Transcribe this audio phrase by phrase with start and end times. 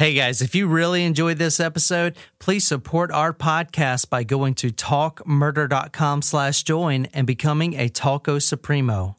[0.00, 4.70] Hey guys, if you really enjoyed this episode, please support our podcast by going to
[4.70, 9.18] talkmurder.com slash join and becoming a Talco Supremo.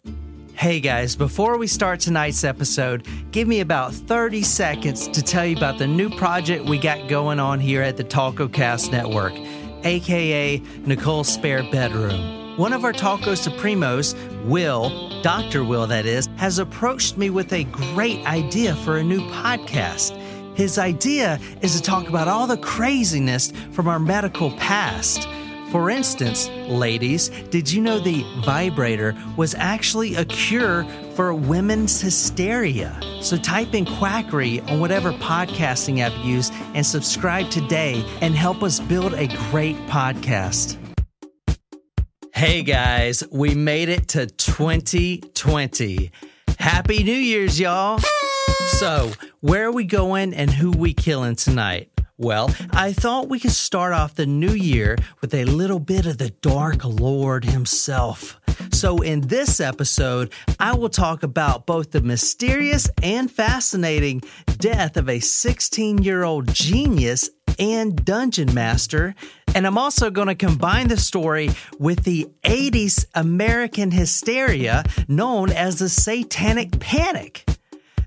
[0.56, 5.56] Hey guys, before we start tonight's episode, give me about 30 seconds to tell you
[5.56, 9.34] about the new project we got going on here at the Talco Cast Network,
[9.84, 10.58] aka
[10.88, 12.58] Nicole's Spare Bedroom.
[12.58, 15.64] One of our Talco Supremos, Will, Dr.
[15.64, 20.18] Will that is, has approached me with a great idea for a new podcast.
[20.62, 25.28] His idea is to talk about all the craziness from our medical past.
[25.72, 30.86] For instance, ladies, did you know the vibrator was actually a cure
[31.16, 32.96] for women's hysteria?
[33.22, 38.62] So type in quackery on whatever podcasting app you use and subscribe today and help
[38.62, 40.78] us build a great podcast.
[42.36, 46.12] Hey guys, we made it to 2020.
[46.60, 48.00] Happy New Year's, y'all.
[48.80, 51.92] So, where are we going and who we killing tonight?
[52.18, 56.20] Well, I thought we could start off the new year with a little bit of
[56.20, 58.40] the Dark Lord himself.
[58.72, 64.22] So, in this episode, I will talk about both the mysterious and fascinating
[64.58, 69.16] death of a 16 year old genius and dungeon master.
[69.54, 75.80] And I'm also going to combine the story with the 80s American hysteria known as
[75.80, 77.46] the Satanic Panic.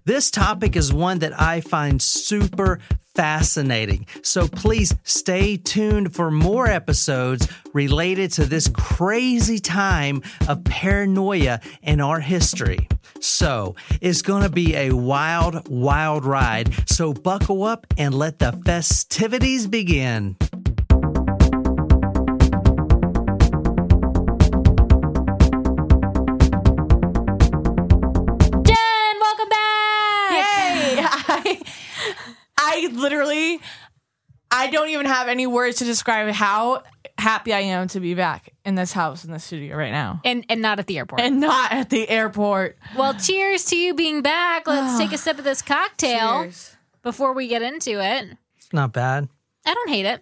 [0.06, 2.78] This topic is one that I find super
[3.14, 4.06] fascinating.
[4.20, 12.02] So please stay tuned for more episodes related to this crazy time of paranoia in
[12.02, 12.86] our history.
[13.20, 16.74] So it's going to be a wild, wild ride.
[16.86, 20.36] So buckle up and let the festivities begin.
[32.74, 33.60] I literally,
[34.50, 36.82] I don't even have any words to describe how
[37.18, 40.44] happy I am to be back in this house in the studio right now, And
[40.48, 41.20] and not at the airport.
[41.20, 42.76] and not at the airport.
[42.96, 44.66] well, cheers to you being back.
[44.66, 46.76] Let's take a sip of this cocktail Cheers.
[47.02, 48.36] before we get into it.
[48.58, 49.28] It's not bad.
[49.66, 50.20] I don't hate it.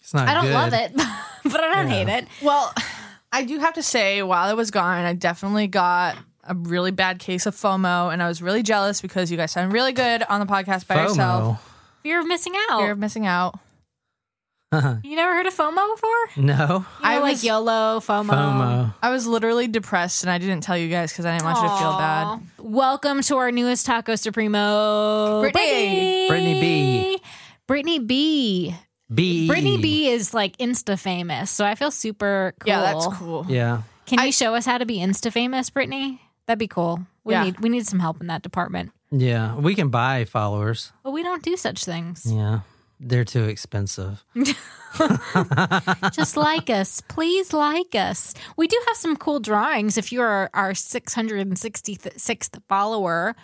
[0.00, 0.54] It's not I don't good.
[0.54, 0.92] love it,
[1.44, 2.04] but I don't Yeah.
[2.04, 2.28] hate it.
[2.42, 2.72] Well,
[3.32, 6.16] I do have to say, while I was gone, I definitely got
[6.48, 9.72] a really bad case of FOMO, and I was really jealous because you guys sound
[9.72, 11.62] really good on the podcast by yourself.
[12.02, 12.80] Fear of missing out.
[12.80, 13.58] Fear of missing out.
[14.72, 15.00] FOMO.
[15.04, 16.10] you never heard of FOMO before?
[16.36, 16.56] You no.
[16.66, 18.30] know, I like was- YOLO, FOMO.
[18.30, 18.94] FOMO.
[19.02, 21.68] I was literally depressed, and I didn't tell you guys because I didn't want you
[21.68, 22.40] to feel bad.
[22.58, 26.28] Welcome to our newest Taco Supremo, Brittany.
[26.28, 27.22] Brittany B.
[27.66, 28.74] Brittany B.
[29.12, 29.46] B.
[29.46, 32.68] Brittany B is like Insta famous, so I feel super cool.
[32.68, 33.46] Yeah, that's cool.
[33.48, 33.82] Yeah.
[34.06, 36.20] Can I- you show us how to be Insta famous, Brittany?
[36.46, 37.06] That'd be cool.
[37.24, 37.44] We Yeah.
[37.44, 38.92] need we need some help in that department.
[39.10, 39.54] Yeah.
[39.56, 40.92] We can buy followers.
[41.02, 42.24] But we don't do such things.
[42.30, 42.60] Yeah.
[42.98, 44.24] They're too expensive.
[46.12, 47.02] Just like us.
[47.08, 48.34] Please like us.
[48.56, 49.98] We do have some cool drawings.
[49.98, 53.34] If you're our 666th follower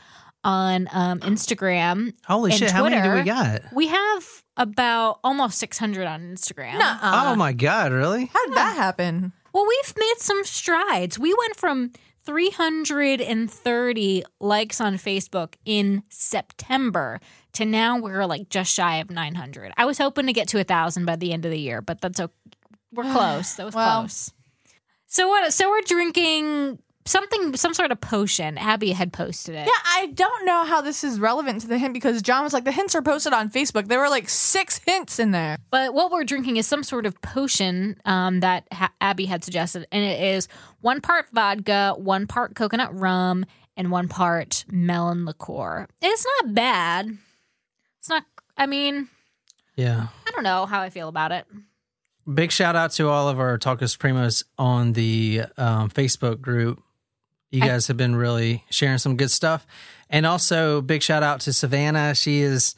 [0.44, 2.70] on um, Instagram, Holy And shit.
[2.70, 3.62] How many do we got?
[3.72, 6.78] we have about almost 600 on Instagram.
[6.78, 7.24] Nuh-uh.
[7.32, 7.92] oh my God.
[7.92, 8.26] Really?
[8.26, 9.32] How did that happen?
[9.52, 11.18] Well, we've made some strides.
[11.18, 11.92] We went from
[12.25, 17.21] 330 likes on Facebook in September
[17.53, 19.72] to now we're like just shy of 900.
[19.77, 22.00] I was hoping to get to a thousand by the end of the year, but
[22.00, 22.33] that's okay.
[22.93, 23.55] We're close.
[23.55, 24.00] That was Well.
[24.03, 24.33] close.
[25.06, 25.53] So what?
[25.53, 28.56] So we're drinking something, some sort of potion.
[28.58, 29.66] Abby had posted it.
[29.66, 32.64] Yeah, I don't know how this is relevant to the hint because John was like,
[32.64, 33.88] the hints are posted on Facebook.
[33.88, 35.58] There were like six hints in there.
[35.70, 39.86] But what we're drinking is some sort of potion um, that ha- Abby had suggested,
[39.91, 40.48] and it is
[40.80, 43.44] one part vodka, one part coconut rum,
[43.76, 45.86] and one part melon liqueur.
[46.02, 47.16] It's not bad.
[48.00, 48.24] It's not.
[48.56, 49.08] I mean,
[49.76, 50.08] Yeah.
[50.26, 51.46] I don't know how I feel about it.
[52.32, 56.80] Big shout out to all of our Tacos Primos on the um, Facebook group.
[57.52, 59.64] You I- guys have been really sharing some good stuff.
[60.10, 62.14] And also, big shout out to Savannah.
[62.14, 62.74] She is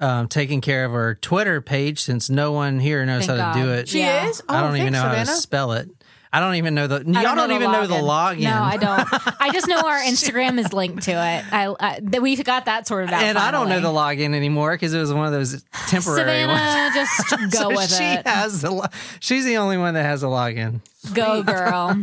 [0.00, 3.60] um, taking care of our Twitter page since no one here knows Thank how to
[3.60, 3.88] do it.
[3.88, 4.28] She Yeah.
[4.28, 4.42] is?
[4.48, 5.88] I Oh, don't even know thanks, how to spell it.
[6.32, 6.96] I don't even know the.
[6.96, 8.38] Y'all don't, know even know the login.
[8.38, 8.42] login.
[8.42, 9.08] No, I don't.
[9.40, 11.44] I just know our Instagram is linked to it.
[11.52, 13.22] I, I we've got that sorted out.
[13.22, 14.16] and I don't know the finally.
[14.26, 16.60] login anymore because it was one of those temporary ones.
[16.60, 18.26] Savannah, just go So with she it.
[18.26, 18.72] has the.
[18.72, 18.86] lo-
[19.20, 20.80] She's the only one that has a login.
[21.14, 22.02] Go, girl.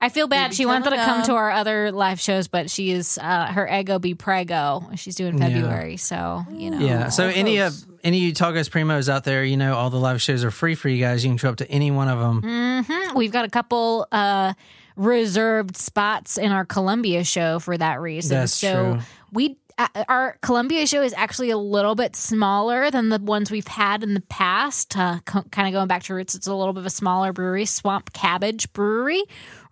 [0.00, 0.52] I feel bad.
[0.54, 1.26] She wanted to come up.
[1.26, 4.88] to our other live shows, but she is uh, her ego be prego.
[4.96, 5.48] She's doing Yeah.
[5.48, 6.78] February, so you know.
[6.78, 7.08] Yeah.
[7.08, 10.20] So any of any of you Tacos Primos out there, you know, all the live
[10.20, 11.24] shows are free for you guys.
[11.24, 12.42] You can show up to any one of them.
[12.42, 13.14] Mhm.
[13.14, 14.52] we've got a couple uh,
[14.96, 18.36] reserved spots in our Columbia show for that reason.
[18.38, 19.02] That's so true.
[19.32, 24.02] we our Columbia show is actually a little bit smaller than the ones we've had
[24.02, 24.96] in the past.
[24.96, 27.66] Uh, kind of going back to roots, it's a little bit of a smaller brewery,
[27.66, 29.22] Swamp Cabbage Brewery,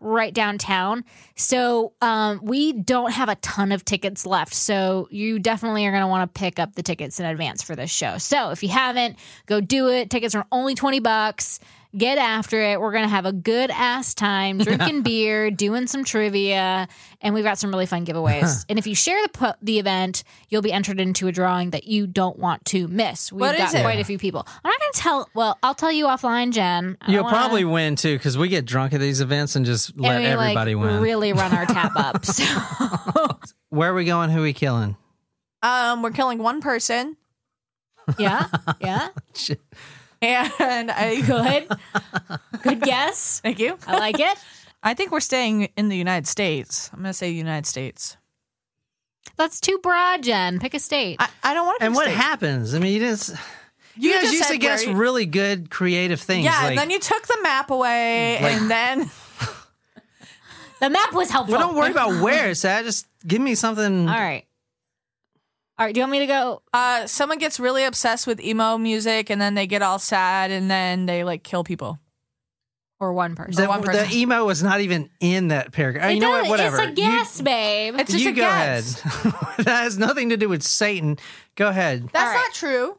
[0.01, 1.05] right downtown.
[1.37, 4.53] So um, we don't have a ton of tickets left.
[4.53, 7.75] So you definitely are going to want to pick up the tickets in advance for
[7.75, 8.19] this show.
[8.19, 9.17] So if you haven't,
[9.47, 10.11] go do it.
[10.11, 11.61] Tickets are only twenty bucks
[11.97, 12.81] get after it.
[12.81, 16.89] We're going to have a good ass time drinking beer, doing some trivia,
[17.21, 18.65] and we've got some really fun giveaways.
[18.69, 21.85] and if you share the pu- the event, you'll be entered into a drawing that
[21.85, 23.33] you don't want to miss.
[23.33, 23.83] We've What got is it?
[23.83, 24.47] quite a few people.
[24.47, 25.29] I'm not going to tell.
[25.35, 26.97] Well, I'll tell you offline, Jen.
[27.01, 29.99] I You'll wanna- probably win too because we get drunk at these events and just
[29.99, 31.01] let and we, everybody like, win.
[31.03, 32.25] Really run our tap up.
[32.27, 32.45] So
[33.71, 34.31] Where are we going?
[34.31, 34.97] Who are we killing?
[35.63, 37.17] Um, we're killing one person,
[38.19, 38.49] yeah,
[38.83, 39.63] yeah, Shit.
[40.61, 41.69] And I good,
[42.63, 43.41] good guess.
[43.41, 43.79] thank you.
[43.87, 44.39] I like it.
[44.83, 46.91] I think we're staying in the United States.
[46.93, 48.17] I'm gonna say United States.
[49.37, 50.61] That's too broad, Jen.
[50.61, 51.17] Pick a state.
[51.19, 51.87] I, I don't want to.
[51.87, 52.75] And what happens?
[52.75, 53.31] I mean, you didn't.
[53.97, 56.45] You, guys just used to guess where- really good, creative things.
[56.45, 59.11] Yeah, like, and then you took the map away, mm, Like- and then
[60.81, 61.57] the map was helpful.
[61.57, 62.85] well, don't worry about where, Sad.
[62.85, 64.09] Just give me something.
[64.09, 64.45] All right.
[65.79, 65.95] All right.
[65.95, 66.63] Do you want me to go?
[66.73, 70.71] uh, someone gets really obsessed with emo music, and then they get all sad, and
[70.71, 71.99] then they like kill people.
[73.01, 73.61] Or one person?
[73.63, 76.11] The, one the emo was not even in that paragraph.
[76.11, 76.51] It you know does- what?
[76.51, 76.81] Whatever.
[76.83, 77.97] It's a guess, babe.
[77.99, 79.05] It's You, just you a go guess.
[79.05, 79.35] ahead.
[79.65, 81.19] that has nothing to do with Satan.
[81.57, 82.09] Go ahead.
[82.13, 82.45] That's All right.
[82.47, 82.99] not true.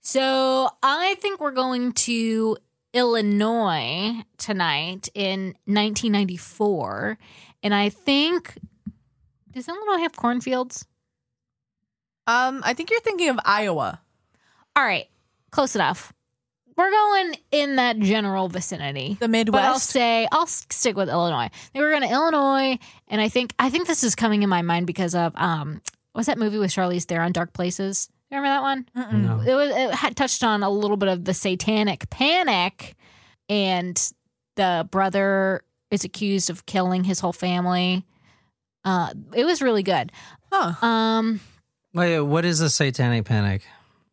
[0.00, 2.56] so I think we're going to
[2.92, 7.16] Illinois tonight in 1994,
[7.62, 8.54] and I think
[9.52, 10.84] does Illinois have cornfields?
[12.28, 14.00] Um, I think you're thinking of Iowa.
[14.76, 15.06] All right,
[15.50, 16.12] close enough.
[16.76, 19.16] We're going in that general vicinity.
[19.18, 19.62] The Midwest.
[19.62, 21.48] But I'll say I'll stick with Illinois.
[21.72, 22.78] They were going to Illinois,
[23.08, 25.80] and I think I think this is coming in my mind because of um,
[26.12, 28.10] what's that movie with Charlize Theron, Dark Places?
[28.30, 29.22] You remember that one?
[29.22, 29.40] No.
[29.40, 32.94] It was it had touched on a little bit of the satanic panic,
[33.48, 34.12] and
[34.56, 38.04] the brother is accused of killing his whole family.
[38.84, 40.12] Uh, it was really good.
[40.52, 40.86] Huh.
[40.86, 41.40] Um,
[41.94, 43.62] Wait, what is a satanic panic?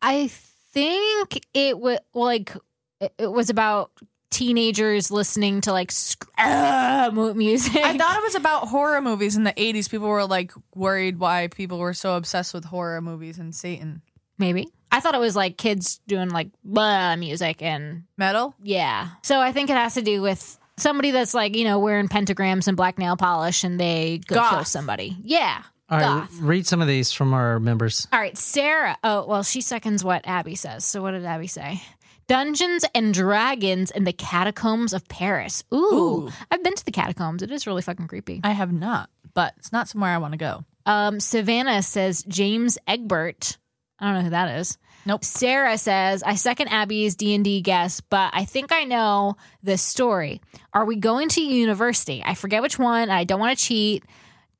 [0.02, 0.28] I
[0.72, 2.54] think it was like
[3.00, 3.90] it it was about
[4.30, 7.76] teenagers listening to like sc- ah, mu- music.
[7.84, 9.90] I thought it was about horror movies in the 80s.
[9.90, 14.02] People were like worried why people were so obsessed with horror movies and Satan.
[14.38, 18.54] maybe I thought it was like kids doing like blah music and Metal?
[18.62, 19.10] yeah.
[19.22, 22.68] So I think it has to do with somebody that's like you know wearing pentagrams
[22.68, 25.16] and black nail polish and they go kill somebody.
[25.22, 25.62] Yeah.
[25.88, 26.38] All right, Goth.
[26.40, 28.08] read some of these from our members.
[28.12, 28.96] All right, Sarah.
[29.04, 30.84] Oh, well, she seconds what Abby says.
[30.84, 31.80] So what did Abby say?
[32.26, 35.62] Dungeons and Dragons in the Catacombs of Paris.
[35.72, 36.30] Ooh, Ooh.
[36.50, 37.42] I've been to the catacombs.
[37.42, 38.40] It is really fucking creepy.
[38.42, 40.64] I have not, but it's not somewhere I want to go.
[40.86, 43.56] Um, Savannah says James Egbert.
[44.00, 44.76] I don't know who that is.
[45.06, 45.22] Nope.
[45.24, 49.78] Sarah says I second Abby's D and D guess, but I think I know the
[49.78, 50.40] story.
[50.72, 52.22] Are we going to university?
[52.26, 53.08] I forget which one.
[53.08, 54.04] I don't want to cheat.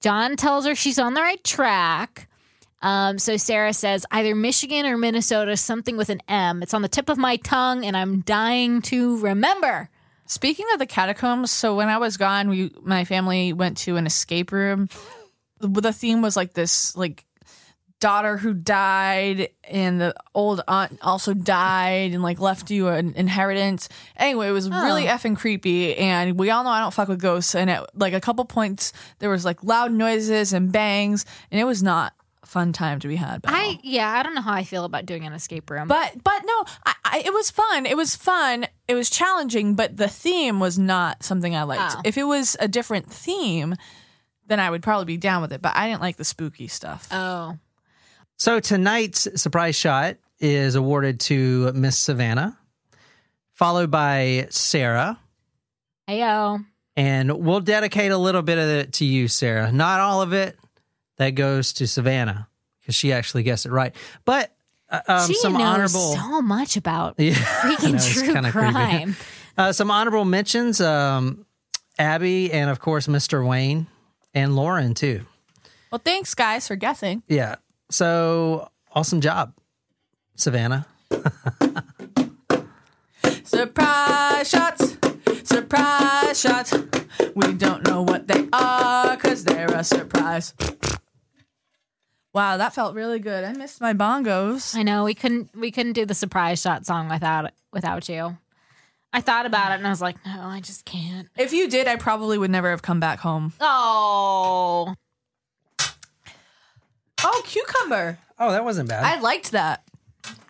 [0.01, 2.29] John tells her she's on the right track.
[2.83, 6.63] Um, so Sarah says either Michigan or Minnesota, something with an M.
[6.63, 9.91] It's on the tip of my tongue, and I'm dying to remember.
[10.27, 14.07] Speaking of the catacombs, so when I was gone, we my family went to an
[14.07, 14.89] escape room.
[15.59, 17.26] The the theme was like this like
[18.01, 23.89] daughter who died and the old aunt also died and like left you an inheritance.
[24.17, 27.55] Anyway, it was really effing creepy and we all know I don't fuck with ghosts
[27.55, 31.65] and at like a couple points there was like loud noises and bangs and it
[31.65, 32.13] was not
[32.43, 33.41] a fun time to be had.
[33.43, 33.57] by all.
[33.57, 35.89] I yeah, I don't know how I feel about doing an escape room.
[35.89, 37.87] But but no, I, I, it was fun.
[37.87, 38.67] It was fun.
[38.89, 41.97] It was challenging, but the theme was not something I liked.
[41.97, 42.01] Oh.
[42.05, 43.75] If it was a different theme,
[44.47, 45.63] then I would probably be down with it.
[45.63, 47.09] But I didn't like the spooky stuff.
[47.11, 47.57] oh,
[48.37, 52.59] So tonight's surprise shot is awarded to Miss Savannah,
[53.55, 55.19] followed by Sarah.
[56.09, 56.65] heyo.
[56.99, 59.71] And we'll dedicate a little bit of it to you, Sarah.
[59.73, 60.59] Not all of it.
[61.19, 62.49] That goes to Savannah
[62.81, 63.95] because she actually guessed it right.
[64.27, 64.55] But
[64.91, 66.15] uh, um, she some knows honorable.
[66.15, 68.73] so much about Yeah, freaking know, true kinda creepy.
[68.73, 69.17] crime.
[69.59, 71.47] Uh, some honorable mentions: um,
[71.99, 73.43] Abby, and of course, Mr.
[73.49, 73.87] Wayne,
[74.35, 75.25] and Lauren too.
[75.91, 77.23] Well, thanks guys for guessing.
[77.27, 77.55] Yeah.
[77.91, 79.55] So awesome job,
[80.35, 80.87] Savannah.
[83.45, 84.97] Surprise shots,
[85.45, 86.75] surprise shots.
[87.35, 90.55] We don't know what they are because they're a surprise.
[92.35, 93.45] Wow, that felt really good.
[93.45, 94.77] I missed my bongos.
[94.77, 98.37] I know we couldn't we couldn't do the surprise shot song without without you.
[99.13, 101.29] I thought about it and I was like, no, I just can't.
[101.39, 103.55] If you did, I probably would never have come back home.
[103.61, 104.95] Oh,
[107.25, 108.19] Oh, cucumber.
[108.39, 109.05] Oh, that wasn't bad.
[109.05, 109.83] I liked that.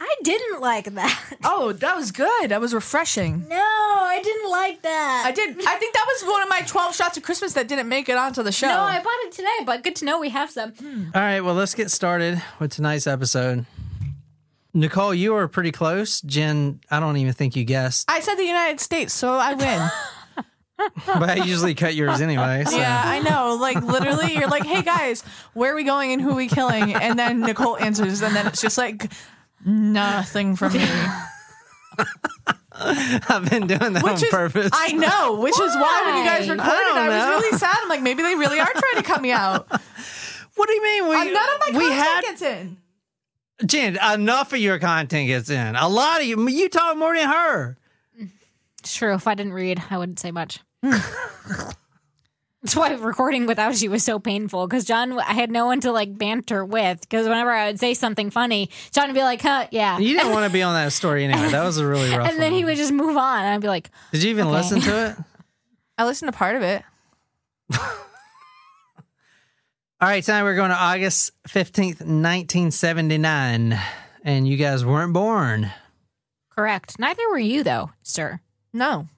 [0.00, 1.23] I didn't like that.
[1.49, 2.49] Oh, that was good.
[2.50, 3.46] That was refreshing.
[3.49, 5.25] No, I didn't like that.
[5.26, 5.50] I did.
[5.66, 8.16] I think that was one of my 12 shots of Christmas that didn't make it
[8.16, 8.66] onto the show.
[8.68, 10.73] No, I bought it today, but good to know we have some.
[10.73, 11.04] Hmm.
[11.14, 13.64] All right, well, let's get started with tonight's episode.
[14.75, 16.20] Nicole, you were pretty close.
[16.23, 19.88] Jen, I don't even think you guessed, I said the United States, so I win.
[21.06, 22.64] but I usually cut yours anyway.
[22.66, 22.76] So.
[22.76, 23.56] yeah, I know.
[23.61, 25.23] Like literally, you're like, "Hey guys,
[25.54, 28.47] where are we going and who are we killing?" And then Nicole answers, and then
[28.47, 29.11] it's just like
[29.64, 30.85] nothing from me.
[32.78, 34.71] I've been doing that on Which is, purpose.
[34.75, 35.40] I know.
[35.40, 36.54] Which is why when you guys Why?
[36.54, 37.35] recorded, I don't I, know.
[37.37, 37.76] was really sad.
[37.83, 39.66] I'm like, maybe they really are trying to cut me out.
[40.56, 41.09] what do you mean?
[41.09, 42.76] We, Uh, None of my we content had gets in.
[43.64, 43.99] Jen.
[44.12, 45.75] Enough of your content gets in.
[45.75, 46.47] A lot of you.
[46.50, 47.78] You talk more than her.
[48.80, 49.14] It's true.
[49.14, 50.61] If I didn't read, I wouldn't say much.
[52.62, 55.92] That's why recording without you was so painful because John, I had no one to
[55.92, 57.00] like banter with.
[57.02, 60.33] Because whenever I would say something funny, John would be like, "Huh, yeah," You didn't
[60.33, 61.50] want to be on that story anyway.
[61.50, 62.28] That was a really rough.
[62.28, 62.59] and then one.
[62.59, 63.40] he would just move on.
[63.40, 64.56] And I'd be like, Did you even Okay.
[64.56, 65.16] listen to it?
[65.99, 66.83] I listened to part of it.
[69.99, 73.78] All right, tonight we're going to August 15th, 1979.
[74.25, 75.71] And you guys weren't born.
[76.50, 78.40] "Correct." Neither were you, though, sir.
[78.73, 79.09] No,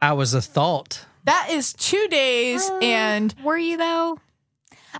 [0.00, 1.06] I was a thought.
[1.24, 4.18] that is two days Uh, and Were you though?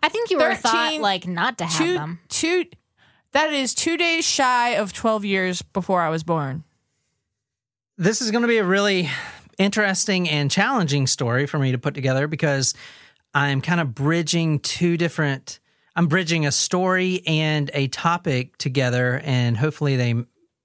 [0.02, 2.20] I think you were a thought like not to have two them.
[2.28, 2.64] two.
[3.32, 6.64] That is two days shy of 12 years before I was born.
[7.96, 9.08] This is going to be a really
[9.58, 12.74] interesting and challenging story for me to put together because
[13.34, 15.60] I'm kind of bridging two different.
[15.96, 20.14] I'm bridging a story and a topic together, and hopefully they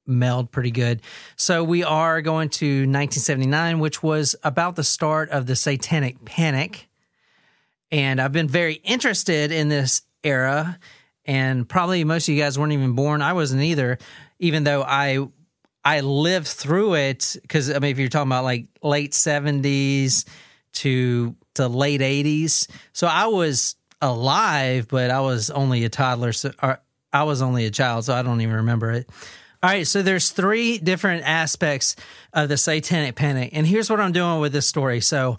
[0.09, 1.01] meld pretty good.
[1.35, 6.89] So we are going to 1979, which was about the start of the Satanic Panic.
[7.91, 10.79] And I've been very interested in this era.
[11.25, 13.21] And probably most of you guys weren't even born.
[13.21, 13.97] I wasn't either,
[14.39, 15.27] even though I
[15.85, 17.35] I lived through it.
[17.41, 20.27] Because I mean, if you're talking about like late 70s
[20.73, 26.31] to to late 80s, so I was alive, but I was only a toddler.
[26.33, 26.51] So
[27.11, 29.09] I was only a child, so I don't even remember it.
[29.61, 31.97] All right, so there's three different aspects
[32.31, 33.49] of the satanic panic.
[33.51, 35.01] And here's what I'm doing with this story.
[35.01, 35.37] So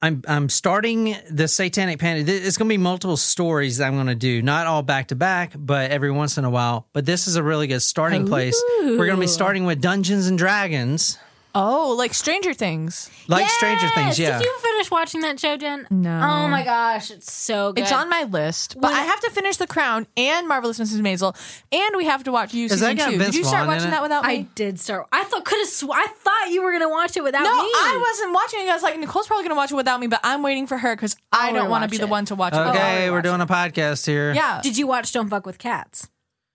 [0.00, 2.26] I'm I'm starting the satanic panic.
[2.26, 5.14] It's going to be multiple stories that I'm going to do, not all back to
[5.14, 6.88] back, but every once in a while.
[6.92, 8.60] But this is a really good starting oh, place.
[8.80, 11.18] We're going to be starting with Dungeons and Dragons,
[11.54, 13.10] Oh, like Stranger Things.
[13.28, 14.18] like Stranger Things.
[14.18, 15.86] Yeah, Did you finish watching that show, Jen?
[15.90, 16.10] No.
[16.10, 17.82] Oh my gosh, it's so good.
[17.82, 21.00] It's on my list, but When- I have to finish The Crown and Marvelous Mrs.
[21.00, 21.36] Maisel,
[21.70, 23.18] and we have to watch you Is season that got two.
[23.18, 24.30] Vince Did you start Vaughn watching that without me?
[24.30, 25.06] I did start.
[25.12, 25.68] I thought could have.
[25.68, 27.56] Sw- I thought you were gonna watch it without no, me.
[27.56, 28.70] No, I wasn't watching it.
[28.70, 30.96] I was like, Nicole's probably gonna watch it without me, but I'm waiting for her
[30.96, 32.58] because I oh, don't want to rewatch be the one to watch it.
[32.58, 33.44] okay, Oh, we're watch doing it.
[33.44, 34.32] a podcast here.
[34.32, 36.08] Yeah, Did you watch Don't Fuck with Cats?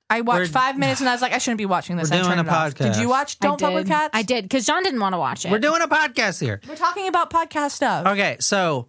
[0.10, 2.10] I watched We're- five minutes and I was like, I shouldn't be watching this.
[2.10, 2.74] We're I doing turned a it off.
[2.76, 3.02] Did podcast.
[3.02, 3.92] you watch Don't I Fuck with did.
[3.92, 4.10] Cats?
[4.14, 5.52] I did because John didn't want to watch it.
[5.52, 6.62] we're doing a podcast here.
[6.68, 8.06] We're talking about podcast stuff.
[8.08, 8.88] Okay, so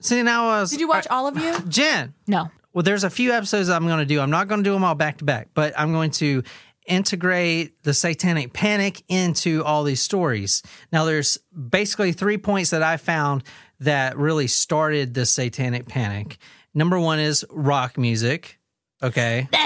[0.00, 1.58] see now I was Did you watch all of you?
[1.68, 2.14] Jen?
[2.26, 2.50] No.
[2.72, 4.20] Well, there's a few episodes I'm going to do.
[4.20, 6.44] I'm not going to do them all back to back, but I'm going to
[6.86, 10.62] integrate the satanic panic into all these stories.
[10.92, 13.42] Now, there's basically three points that I found
[13.80, 16.38] that really started the satanic panic.
[16.74, 18.60] Number one is rock music.
[19.02, 19.48] Okay.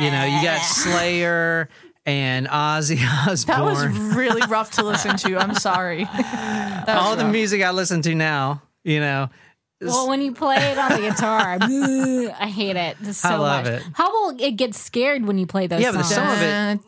[0.00, 1.68] You know, you got Slayer
[2.04, 2.98] and Ozzy
[3.28, 3.56] Osbourne.
[3.56, 3.86] That was
[4.16, 5.36] really rough to listen to.
[5.36, 6.04] I'm sorry.
[6.04, 6.14] All
[6.86, 7.18] rough.
[7.18, 9.28] the music I listen to now, you know.
[9.78, 13.74] Well, when you play it on the guitar, I hate it so I love much.
[13.74, 13.82] It.
[13.92, 15.82] How will it get scared when you play those?
[15.82, 16.14] Yeah, songs?
[16.14, 16.80] some of it.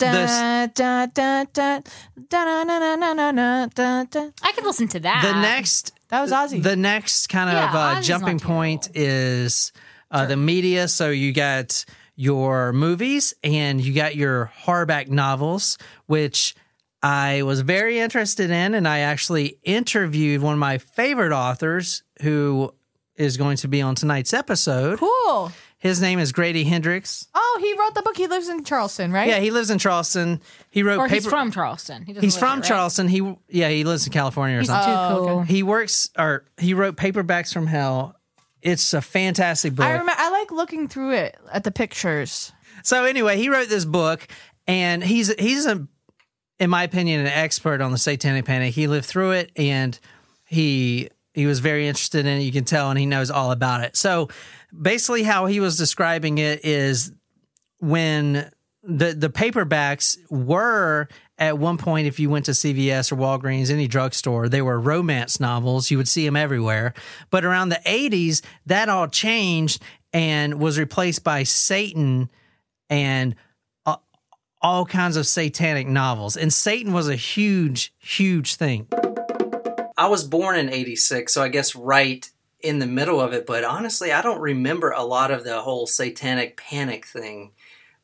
[4.42, 5.22] I can listen to that.
[5.22, 6.62] The next, that was Ozzy.
[6.62, 9.72] The next kind of yeah, uh, jumping point is
[10.10, 10.28] uh, sure.
[10.28, 10.88] the media.
[10.88, 11.84] So you got
[12.18, 16.56] your movies and you got your hardback novels, which
[17.00, 18.74] I was very interested in.
[18.74, 22.74] And I actually interviewed one of my favorite authors who
[23.14, 24.98] is going to be on tonight's episode.
[24.98, 25.52] cool.
[25.80, 27.28] His name is Grady Hendrix.
[27.36, 28.16] Oh, he wrote the book.
[28.16, 29.28] He lives in Charleston, right?
[29.28, 30.40] Yeah, he lives in Charleston.
[30.70, 31.14] He wrote or paper.
[31.14, 32.02] he's from Charleston.
[32.02, 32.68] He he's from there, right?
[32.68, 33.06] Charleston.
[33.06, 34.92] He yeah, he lives in California or He's too something.
[34.92, 35.42] Oh, cool.
[35.42, 38.17] He works or he wrote Paperbacks from Hell.
[38.62, 39.86] It's a fantastic book.
[39.86, 40.14] I remember.
[40.16, 42.52] I like looking through it at the pictures.
[42.82, 44.26] so anyway, he wrote this book,
[44.66, 45.86] and he's he's a,
[46.58, 48.74] in my opinion, an expert on the Satanic Panic.
[48.74, 49.98] He lived through it, and
[50.44, 52.42] he he was very interested in it.
[52.42, 53.96] You can tell, and he knows all about it.
[53.96, 54.28] So
[54.80, 57.12] basically, how he was describing it is
[57.78, 58.50] when
[58.82, 63.86] the the paperbacks were at one point if you went to CVS or Walgreens any
[63.86, 66.94] drugstore they were romance novels you would see them everywhere
[67.30, 72.30] but around the 80s that all changed and was replaced by Satan
[72.88, 73.34] and
[73.86, 73.96] uh,
[74.62, 76.36] all kinds of satanic novels.
[76.36, 78.86] And Satan was a huge, huge thing.
[79.96, 82.30] I was born in 86, so I guess right
[82.60, 85.86] in the middle of it, but honestly, I don't remember a lot of the whole
[85.86, 87.52] satanic panic thing.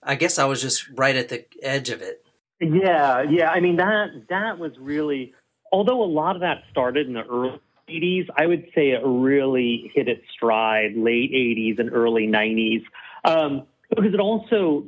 [0.03, 2.25] I guess I was just right at the edge of it.
[2.61, 3.51] Yeah, yeah.
[3.51, 5.35] I mean that that was really
[5.73, 9.91] although a lot of that started in the early 80s, I would say it really
[9.95, 12.85] hit its stride late 80s and early 90s.
[13.25, 14.87] Um, because it also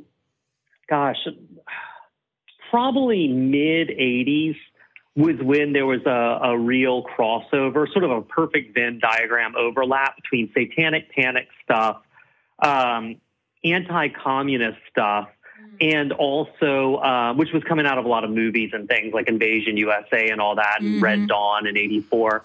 [0.89, 1.17] gosh,
[2.69, 4.55] probably mid 80s
[5.15, 10.15] was when there was a, a real crossover, sort of a perfect Venn diagram overlap
[10.15, 12.03] between satanic panic stuff,
[12.63, 13.15] um,
[13.63, 15.27] anti communist stuff,
[15.79, 19.27] and also uh, which was coming out of a lot of movies and things like
[19.27, 22.43] Invasion USA and all that, and Red Dawn in '84.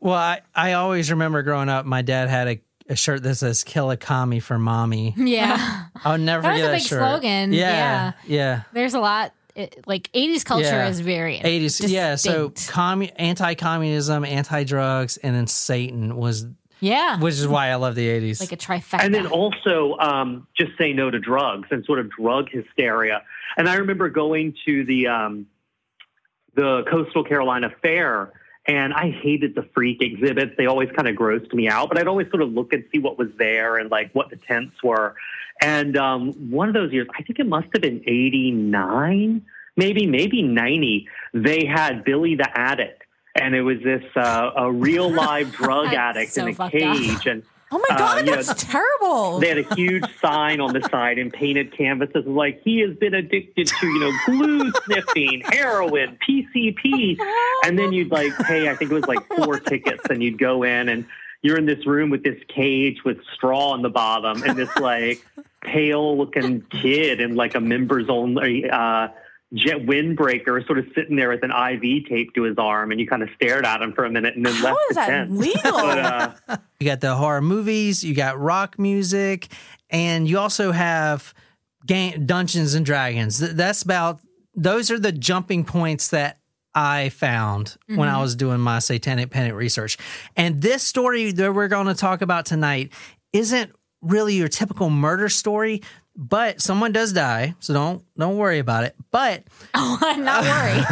[0.00, 3.62] Well, I, I always remember growing up, my dad had a, a shirt that says
[3.64, 5.84] "Kill a commie for mommy." Yeah.
[6.04, 6.98] I'll never That was forget a that big shirt.
[6.98, 7.52] slogan.
[7.52, 8.62] Yeah, yeah.
[8.72, 9.32] There's a lot.
[9.54, 10.88] It, like 80s culture Yeah.
[10.88, 11.88] is very 80s.
[11.88, 13.14] Yeah, so distinct.
[13.18, 16.46] anti-communism, anti-drugs, and then Satan was,
[16.80, 18.40] yeah, which is why I love the 80s.
[18.40, 19.04] like a trifecta.
[19.04, 23.22] And then also um, just say no to drugs and sort of drug hysteria.
[23.56, 25.46] And I remember going to the um,
[26.54, 28.32] the Coastal Carolina Fair,
[28.66, 30.52] and I hated the freak exhibits.
[30.58, 32.98] They always kind of grossed me out, but I'd always sort of look and see
[32.98, 35.14] what was there and like what the tents were.
[35.62, 39.42] And um, one of those years, I think it must have been '89,
[39.76, 41.08] maybe maybe '90.
[41.32, 43.04] They had Billy the Addict.
[43.40, 46.96] And it was this uh, a real live drug addict so in a fucked up.
[46.96, 49.40] cage, and Oh my god, Uh, you know, that's terrible.
[49.40, 53.12] they had a huge sign on the side and painted canvases like he has been
[53.12, 57.16] addicted to you know glue sniffing heroin pcp
[57.64, 60.62] and then you'd like pay i think it was like four tickets and you'd go
[60.62, 61.06] in and
[61.42, 65.26] you're in this room with this cage with straw on the bottom and this like
[65.60, 69.08] pale looking kid in like a members only uh
[69.54, 73.06] jet windbreaker sort of sitting there with an iv taped to his arm and you
[73.06, 75.06] kind of stared at him for a minute and then How left is the that
[75.06, 75.72] tent legal?
[75.72, 75.98] but
[76.50, 79.48] uh you got the horror movies, you got rock music,
[79.88, 81.32] and you also have
[81.86, 83.38] game, Dungeons and Dragons.
[83.38, 84.20] That's about,
[84.54, 86.38] those are the jumping points that
[86.74, 89.96] I found when I was doing my satanic panic research.
[90.36, 92.92] And this story that we're going to talk about tonight
[93.32, 95.80] isn't really your typical murder story,
[96.16, 98.94] but someone does die, so don't don't worry about it.
[99.10, 100.84] But oh, I'm not worried.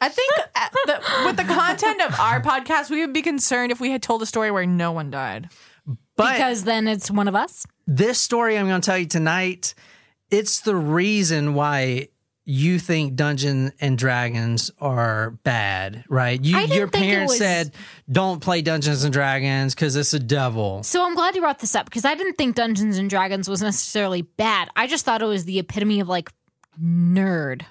[0.00, 3.80] I think uh, the, with the content of our podcast, we would be concerned if
[3.80, 5.48] we had told a story where no one died.
[6.16, 7.64] but because then it's one of us.
[7.86, 9.74] this story I'm going to tell you tonight,
[10.30, 12.08] it's the reason why
[12.46, 16.38] you think Dungeons and Dragons are bad, right?
[16.44, 17.74] You, I didn't your think it parents was- said,
[18.10, 21.74] "Don't play Dungeons and Dragons because it's a devil." So I'm glad you brought this
[21.74, 24.68] up because I didn't think Dungeons and Dragons was necessarily bad.
[24.76, 26.30] I just thought it was the epitome of like
[26.82, 27.62] nerd,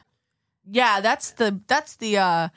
[0.70, 2.48] Yeah, that's the that's the uh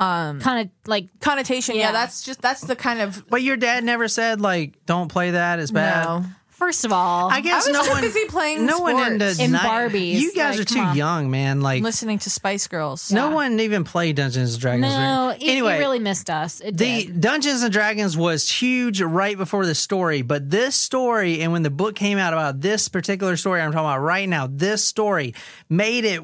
[0.00, 1.74] um kind of like connotation.
[1.76, 1.82] Yeah.
[1.88, 1.92] Yeah.
[1.92, 5.58] that's just that's the kind of But your dad never said like, "Don't play that;
[5.58, 6.24] it's bad." no.
[6.62, 9.38] First of all, I guess I was no too one, busy playing no one sports.
[9.38, 10.96] into And ni- Barbies, You guys like, are too on.
[10.96, 11.60] young, man.
[11.60, 13.10] Like, listening to Spice Girls.
[13.10, 14.82] no one even played Dungeons and Dragons.
[14.94, 16.60] no, it, anyway, it really missed us.
[16.60, 17.20] It The did.
[17.20, 21.70] Dungeons and Dragons was huge right before the story, but this story, and when the
[21.70, 25.34] book came out about this particular story I'm talking about right now, this story
[25.68, 26.20] made it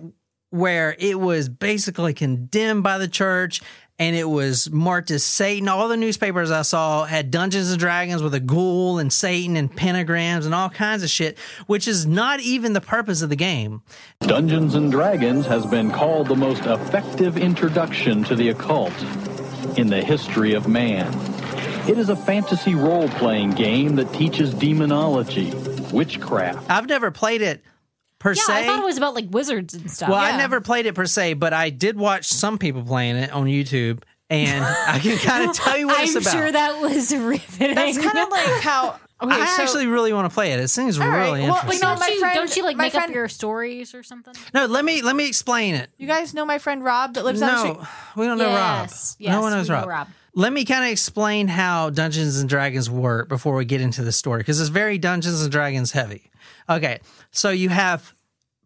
[0.51, 3.61] where it was basically condemned by the church
[3.99, 5.69] and it was marked as Satan.
[5.69, 9.75] All the newspapers I saw had Dungeons and Dragons with a ghoul and Satan and
[9.75, 13.83] pentagrams and all kinds of shit, which is not even the purpose of the game.
[14.21, 18.95] Dungeons and Dragons has been called the most effective introduction to the occult
[19.77, 21.13] in the history of man.
[21.89, 25.53] It is a fantasy role playing game that teaches demonology,
[25.93, 27.65] witchcraft, I've never played it
[28.19, 28.53] per yeah, se.
[28.53, 30.09] I thought it was about like wizards and stuff.
[30.09, 33.31] Well, I never played it per se, but I did watch some people playing it
[33.33, 36.27] on YouTube, and I can kind of tell you what it's about.
[36.35, 37.75] I'm sure that was riveting.
[37.75, 40.61] That's kind of like how okay, I so- actually really want to play it.
[40.61, 41.73] It seems right, really well, interesting.
[41.75, 44.03] you know, don't my you friend- don't you like my make up your stories or
[44.03, 44.35] something?
[44.53, 45.89] no, let me let me explain it.
[45.97, 47.89] you guys know my friend Rob that lives down the No, street.
[48.17, 48.89] we don't know Rob.
[48.89, 49.89] Yes, no one knows we know Rob.
[49.89, 50.09] Rob.
[50.35, 54.13] Let me kind of explain how Dungeons and Dragons work before we get into the
[54.13, 56.31] story because it's very Dungeons and Dragons heavy.
[56.71, 57.01] Okay,
[57.31, 58.15] so you have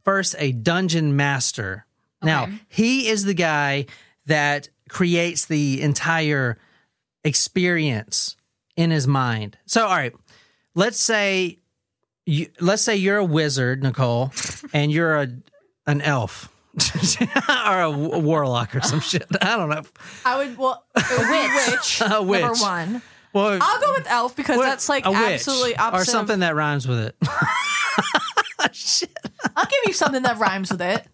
[0.05, 1.87] first a dungeon master.
[2.23, 3.87] Now, he is the guy
[4.27, 6.57] that creates the entire
[7.25, 8.37] experience
[8.77, 9.59] in his mind.
[9.67, 10.13] So, all right,
[10.75, 11.59] let's say
[12.27, 14.33] you let's say you're a wizard, Nicole,
[14.73, 15.29] and you're a
[15.87, 16.49] an elf.
[17.67, 19.27] or a warlock or some shit.
[19.43, 19.83] I don't know.
[20.25, 21.03] I would well a
[21.71, 22.01] witch.
[22.01, 22.41] A witch.
[22.43, 23.03] Number one.
[23.35, 25.99] Well, I'll go with elf because what- that's like absolutely opposite.
[25.99, 27.17] or of- something that rhymes with it.
[28.73, 29.11] Shit,
[29.57, 31.07] I'll give you something that rhymes with it.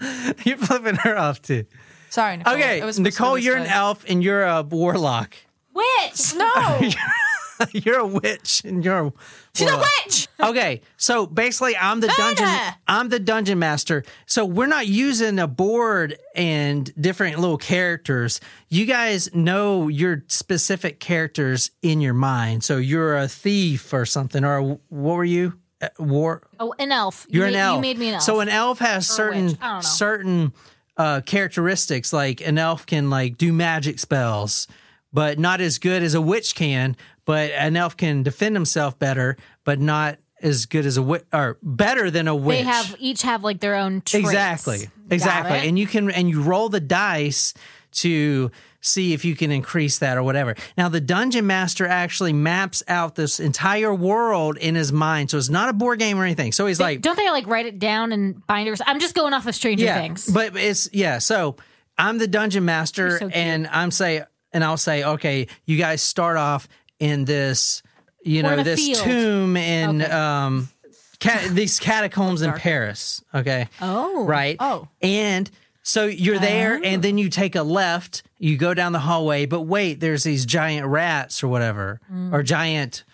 [0.44, 1.66] you're flipping her off too.
[2.10, 2.54] Sorry, Nicole.
[2.54, 5.34] Okay, Nicole, you're an elf and you're a warlock.
[5.74, 6.34] Witch.
[7.58, 9.12] No, you're a witch and you're a
[9.54, 10.28] she's a witch.
[10.38, 12.46] Okay, so basically, I'm the dungeon.
[12.86, 14.04] I'm the dungeon master.
[14.26, 18.40] So we're not using a board and different little characters.
[18.68, 22.62] You guys know your specific characters in your mind.
[22.62, 25.54] So you're a thief or something, or a, what were you?
[25.80, 26.42] Uh, War.
[26.58, 27.26] Oh, an elf.
[27.28, 27.74] You You're an made- elf.
[27.76, 28.22] You made me an elf.
[28.22, 29.56] So an elf has Or certain witch.
[29.60, 29.80] I don't know.
[29.82, 30.52] certain
[30.96, 32.12] uh, characteristics.
[32.12, 34.66] Like an elf can like do magic spells,
[35.12, 36.96] but not as good as a witch can.
[37.26, 41.58] But an elf can defend himself better, but not as good as a witch, or
[41.62, 42.58] better than a witch.
[42.58, 44.26] they have each have like their own traits.
[44.28, 45.66] exactly, exactly.
[45.68, 47.52] And you can and you roll the dice
[47.92, 48.50] to
[48.86, 50.54] see if you can increase that or whatever.
[50.78, 55.48] Now the dungeon master actually maps out this entire world in his mind, so it's
[55.48, 56.52] not a board game or anything.
[56.52, 58.80] So he's like, Don't they like write it down in binders?
[58.86, 60.26] I'm just going off of Stranger yeah, Things.
[60.26, 61.18] But it's yeah.
[61.18, 61.56] So
[61.98, 64.22] I'm the dungeon master, so and I'm say,
[64.52, 66.68] and I'll say, okay, you guys start off
[66.98, 67.82] in this,
[68.22, 68.98] you We're know, this field.
[69.04, 70.10] tomb in Okay.
[70.12, 70.68] um,
[71.18, 73.22] cat, these catacombs in Paris.
[73.34, 74.56] Okay, oh, right.
[74.60, 74.88] Oh.
[75.02, 75.50] and.
[75.88, 78.24] So you're there, and then you take a left.
[78.40, 82.32] You go down the hallway, but wait, there's these giant rats or whatever, Mm.
[82.32, 83.04] or giant.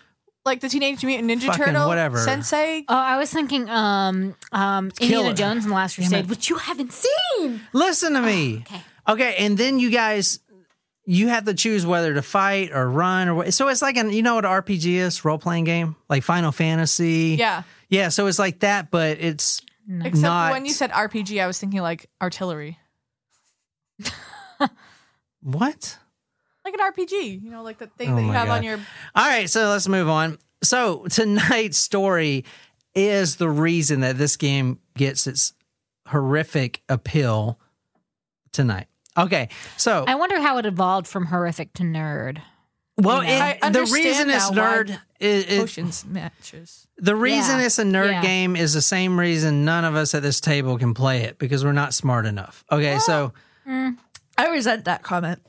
[0.43, 2.17] Like the Teenage Mutant Ninja Fucking Turtle whatever.
[2.17, 2.83] Sensei.
[2.89, 5.17] Oh, I was thinking, um, um, Killer.
[5.19, 7.61] Indiana Jones and the Last Crusade, which you haven't seen.
[7.73, 8.63] Listen to me.
[8.67, 8.81] okay.
[9.07, 10.39] Okay, and then you guys,
[11.05, 13.53] you have to choose whether to fight or run or what.
[13.53, 16.51] So it's like an, you know what an RPG is, role playing game, like Final
[16.51, 17.35] Fantasy.
[17.37, 17.63] Yeah.
[17.89, 18.09] yeah.
[18.09, 21.81] So it's like that, but it's Except not when you said RPG, I was thinking
[21.81, 22.79] like artillery.
[25.41, 25.97] what?
[26.65, 28.57] Like an RPG, you know, like the thing Oh that you my have God.
[28.57, 28.79] on your
[29.15, 30.37] All right, so let's move on.
[30.63, 32.45] So tonight's story
[32.95, 35.53] is the reason that this game gets its
[36.07, 37.59] horrific appeal
[38.51, 38.87] tonight.
[39.17, 42.41] Okay, so I wonder how it evolved from horrific to nerd.
[42.97, 43.53] Well, you know.
[43.61, 46.87] it- the reason it's nerd is, is potions matches.
[46.97, 47.65] The reason Yeah.
[47.65, 48.21] it's a nerd Yeah.
[48.21, 51.63] game is the same reason none of us at this table can play it because
[51.65, 52.63] we're not smart enough.
[52.71, 53.33] Okay, so
[53.67, 53.97] mm.
[54.37, 55.39] I resent that comment.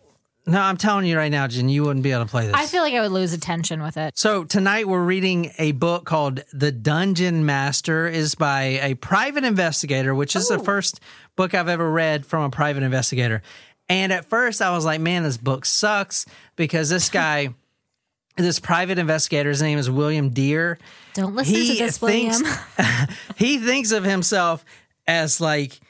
[0.46, 2.54] no, I'm telling you right now, Jen, you wouldn't be able to play this.
[2.54, 4.16] I feel like I would lose attention with it.
[4.16, 10.14] so tonight we're reading a book called The Dungeon Master is by a private investigator,
[10.14, 11.00] which is the first
[11.36, 13.42] book I've ever read from a private investigator.
[13.88, 17.50] And at first I was like, man, this book sucks because this guy
[18.36, 20.78] this private investigator, his name is William Dear.
[21.14, 23.08] Don't listen to this, thinks William.
[23.36, 24.64] he thinks of himself
[25.06, 25.80] as like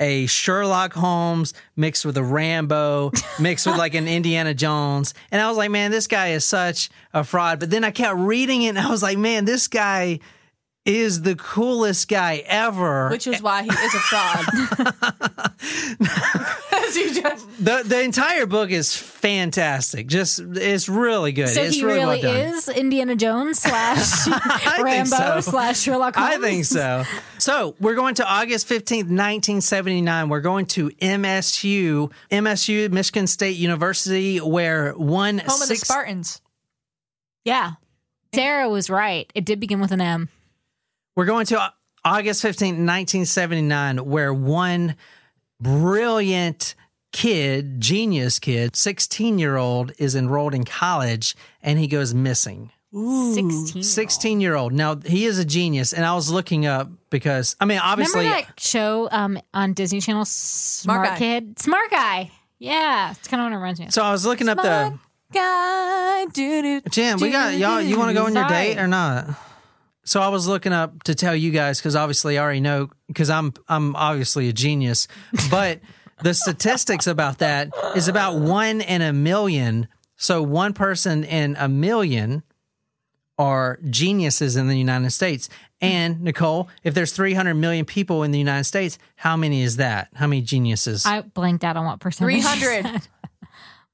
[0.00, 5.14] a Sherlock Holmes mixed with a Rambo mixed with like an Indiana Jones.
[5.30, 7.60] And I was like, man, this guy is such a fraud.
[7.60, 10.18] But then I kept reading it and I was like, man, this guy
[10.84, 13.08] is the coolest guy ever.
[13.08, 14.44] Which is why he is a fraud.
[16.94, 20.06] Just the the entire book is fantastic.
[20.06, 21.48] Just it's really good.
[21.48, 22.54] So it's he really, really well done.
[22.54, 24.28] is Indiana Jones slash
[24.80, 25.40] Rambo so.
[25.40, 26.36] slash Sherlock Holmes.
[26.36, 27.04] I think so.
[27.38, 30.28] So we're going to August 15th, 1979.
[30.28, 36.40] We're going to MSU, MSU, Michigan State University, where one home of the Spartans.
[37.44, 37.72] Yeah.
[38.34, 39.30] Sarah was right.
[39.34, 40.28] It did begin with an M.
[41.16, 41.72] we're going to
[42.04, 44.96] August 15th, 1979, where one
[45.60, 46.74] brilliant
[47.12, 52.70] kid, genius kid, 16 year old is enrolled in college and he goes missing.
[52.92, 53.82] 16.
[53.82, 54.72] 16 year old.
[54.72, 55.92] Now he is a genius.
[55.92, 58.24] And I was looking up because, I mean, obviously.
[58.24, 61.18] Remember that show um, on Disney Channel, Smart, Guy.
[61.18, 61.58] Kid?
[61.58, 62.30] Smart Guy.
[62.58, 63.10] Yeah.
[63.10, 63.92] It's kind of what it reminds me of.
[63.92, 64.96] So I was looking up the
[65.32, 67.18] Guy, doo-doo, Jim.
[67.18, 67.80] We got y'all.
[67.80, 69.36] You want to go on your date or not?
[70.04, 73.30] So I was looking up to tell you guys because obviously I already know because
[73.30, 75.08] I'm I'm obviously a genius,
[75.50, 75.80] but
[76.22, 79.88] the statistics about that is about one in a million.
[80.16, 82.42] So one person in a million
[83.38, 85.48] are geniuses in the United States.
[85.80, 90.08] And Nicole, if there's 300 million people in the United States, how many is that?
[90.14, 91.04] How many geniuses?
[91.04, 92.42] I blanked out on what percentage.
[92.42, 93.02] 300.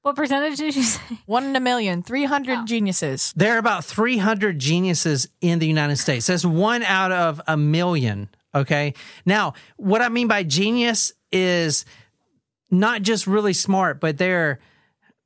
[0.01, 0.07] Said.
[0.07, 1.01] What percentage did you say?
[1.25, 2.03] One in a million.
[2.03, 3.33] 300 geniuses.
[3.35, 6.27] There are about 300 geniuses in the United States.
[6.27, 8.29] That's one out of a million.
[8.53, 8.93] Okay.
[9.25, 11.85] Now, what I mean by genius is
[12.69, 14.59] not just really smart, but they're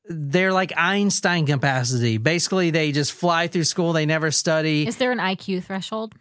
[0.07, 2.17] they're like Einstein capacity.
[2.17, 3.93] Basically, they just fly through school.
[3.93, 4.85] They never study.
[4.87, 6.13] Is there an IQ threshold?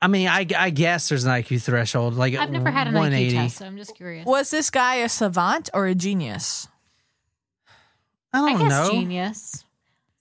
[0.00, 2.14] I mean, I, I guess there's an IQ threshold.
[2.14, 4.26] Like I've never had an IQ test, so I'm just curious.
[4.26, 6.68] Was this guy a savant or a genius?
[8.44, 8.90] I I don't guess know.
[8.90, 9.64] genius.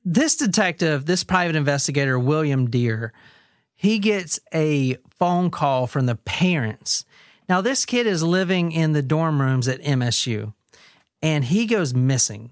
[0.04, 3.14] this detective, this private investigator, William Dear,
[3.76, 7.06] he gets a phone call from the parents.
[7.48, 10.54] Now, this kid is living in the dorm rooms at MSU
[11.22, 12.52] and he goes missing.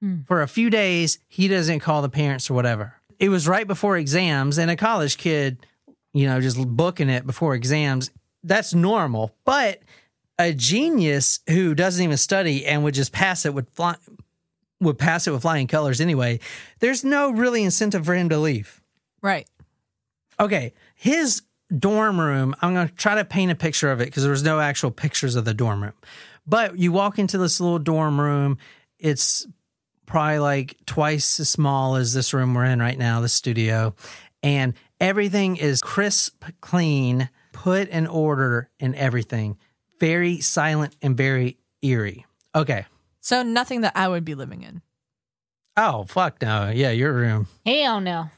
[0.00, 0.20] Hmm.
[0.26, 2.94] For a few days, he doesn't call the parents or whatever.
[3.18, 5.64] It was right before exams, and a college kid,
[6.12, 8.10] you know, just booking it before exams,
[8.42, 9.32] that's normal.
[9.44, 9.80] But
[10.40, 13.94] a genius who doesn't even study and would just pass it would fly,
[14.82, 16.40] would pass it with flying colors anyway.
[16.80, 18.82] There's no really incentive for him to leave.
[19.22, 19.48] Right.
[20.40, 21.42] Okay, his
[21.76, 24.42] dorm room, I'm going to try to paint a picture of it because there was
[24.42, 25.92] no actual pictures of the dorm room.
[26.46, 28.58] But you walk into this little dorm room,
[28.98, 29.46] it's
[30.06, 33.94] probably like twice as small as this room we're in right now, the studio,
[34.42, 39.56] and everything is crisp, clean, put in order and everything.
[40.00, 42.26] Very silent and very eerie.
[42.54, 42.86] Okay.
[43.22, 44.82] So nothing that I would be living in.
[45.76, 46.68] Oh, fuck no.
[46.68, 47.46] Yeah, your room.
[47.64, 48.30] Hell no.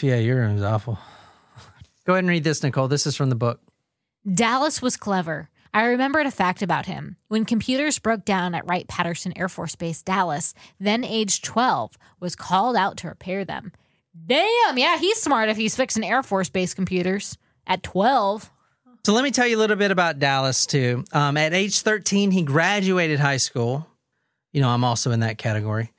[0.00, 0.98] Yeah, your room's awful.
[2.06, 2.88] Go ahead and read this, Nicole.
[2.88, 3.60] This is from the book.
[4.32, 5.50] Dallas was clever.
[5.74, 7.16] I remembered a fact about him.
[7.28, 12.36] When computers broke down at Wright Patterson Air Force Base, Dallas, then aged 12, was
[12.36, 13.72] called out to repair them.
[14.26, 18.50] Damn, yeah, he's smart if he's fixing Air Force Base computers at 12.
[19.04, 21.04] So let me tell you a little bit about Dallas too.
[21.12, 23.86] Um, at age 13, he graduated high school.
[24.52, 25.92] You know, I'm also in that category.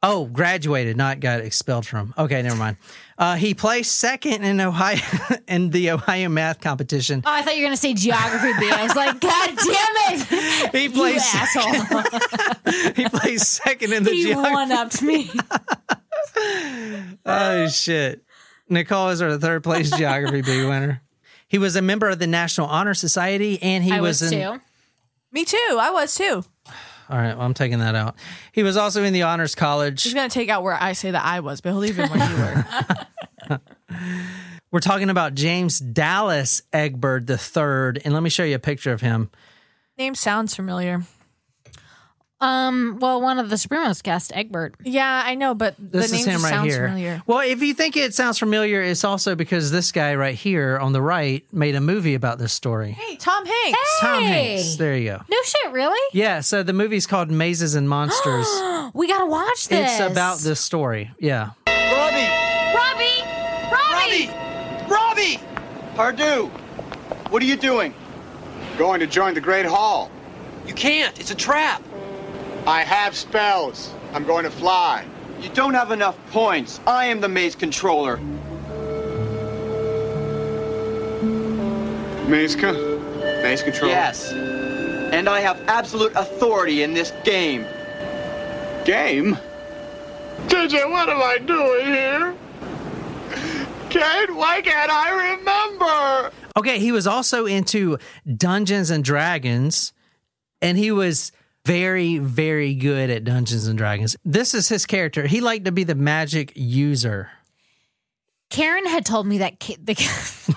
[0.00, 2.14] Oh, graduated, not got expelled from.
[2.16, 2.76] Okay, never mind.
[3.18, 5.00] Uh, he placed second in Ohio
[5.48, 7.22] in the Ohio math competition.
[7.26, 8.70] Oh, I thought you were going to say geography bee.
[8.70, 10.76] I was like, God damn it.
[10.76, 12.92] He You asshole.
[12.94, 14.52] he placed second in the he geography.
[14.54, 15.30] one upped me.
[17.26, 18.22] Oh shit!
[18.68, 21.02] Nicole is our third place geography bee winner.
[21.48, 24.30] He was a member of the National Honor Society, and he I was, in.
[24.30, 24.60] too.
[25.32, 25.78] Me too.
[25.80, 26.44] I was too.
[27.10, 28.16] All right, well, I'm taking that out.
[28.52, 30.02] He was also in the Honors College.
[30.02, 32.30] He's gonna take out where I say that I was, but he'll leave in where
[32.30, 32.36] you
[33.48, 33.58] were.
[34.70, 39.00] We're talking about James Dallas Egbert III, and let me show you a picture of
[39.00, 39.30] him.
[39.96, 41.02] Name sounds familiar.
[42.40, 44.76] Um, well, one of the Supremos cast, Egbert.
[44.84, 46.86] Yeah, I know, but This the name is him just right sounds here.
[46.88, 47.22] familiar.
[47.26, 50.92] Well, if you think it sounds familiar, it's also because this guy right here on
[50.92, 52.92] the right made a movie about this story.
[52.92, 53.78] Hey, Tom Hanks.
[54.00, 54.54] Tom Hey!
[54.56, 54.76] Hanks.
[54.76, 55.22] There you go.
[55.28, 55.98] No shit, really?
[56.12, 58.46] Yeah, so the movie's called Mazes and Monsters.
[58.94, 60.00] We gotta watch this.
[60.00, 61.10] it's about this story.
[61.18, 61.50] Yeah.
[61.66, 62.74] Robbie!
[62.74, 63.22] Robbie!
[63.70, 64.30] Robbie!
[64.88, 65.38] Robbie!
[65.38, 65.40] Robbie!
[65.94, 66.48] Pardieu!
[67.30, 67.92] What are you doing?
[68.78, 70.10] Going to join the Great Hall.
[70.66, 71.18] You can't.
[71.20, 71.82] It's a trap.
[72.68, 73.94] I have spells.
[74.12, 75.06] I'm going to fly.
[75.40, 76.80] You don't have enough points.
[76.86, 78.18] I am the maze controller.
[82.28, 82.74] Mazka?
[83.42, 83.94] Maze controller?
[83.94, 84.32] Yes.
[84.32, 87.62] And I have absolute authority in this game.
[88.84, 89.38] Game?
[90.48, 92.34] TJ, what am I doing here?
[93.88, 96.32] Kate, why can't I remember?
[96.54, 97.96] Okay, he was also into
[98.36, 99.94] Dungeons and Dragons,
[100.60, 101.32] and he was
[101.68, 104.16] very, very good at Dungeons and Dragons.
[104.24, 105.26] This is his character.
[105.26, 107.28] He liked to be the magic user.
[108.48, 109.92] Karen had told me that ki- the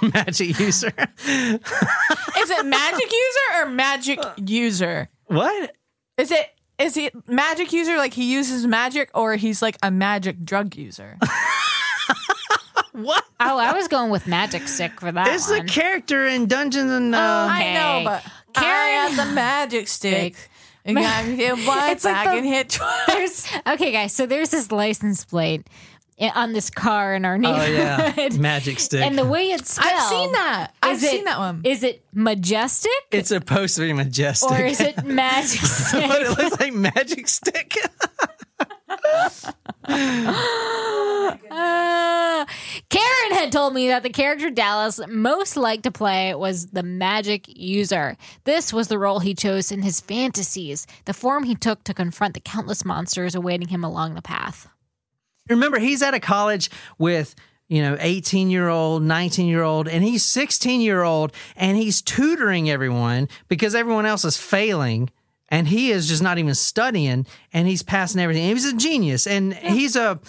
[0.13, 0.93] magic user.
[1.27, 5.09] Is it magic user or magic user?
[5.25, 5.75] what?
[6.17, 6.47] Is it
[6.79, 11.17] is he magic user like he uses magic or he's like a magic drug user?
[12.93, 13.23] What?
[13.39, 17.15] Oh, I was going with magic stick for that It's a character in Dungeons and.
[17.15, 20.35] Uh, I know, but Karen- Karen had the magic stick.
[20.85, 23.47] And got hit once, It's like I the- can hit twice.
[23.67, 24.13] Okay, guys.
[24.13, 25.67] So there's this license plate
[26.35, 27.69] on this car in our neighborhood.
[28.17, 29.01] oh yeah, magic stick.
[29.01, 30.71] And the way it's spelled, I've seen that.
[30.83, 31.61] I've it- seen that one.
[31.63, 36.07] Is it majestic it's supposed to be majestic, or is it magic stick?
[36.07, 37.75] but it looks like magic stick.
[41.51, 42.45] Uh,
[42.89, 47.45] Karen had told me that the character Dallas most liked to play was the magic
[47.47, 48.17] user.
[48.43, 52.33] This was the role he chose in his fantasies, the form he took to confront
[52.33, 54.67] the countless monsters awaiting him along the path.
[55.49, 57.35] Remember, he's at a college with
[57.67, 62.01] you know 18 year old 19 year old and he's 16 year old and he's
[62.01, 65.09] tutoring everyone because everyone else is failing
[65.51, 69.53] and he is just not even studying and he's passing everything he's a genius and
[69.53, 70.19] he's a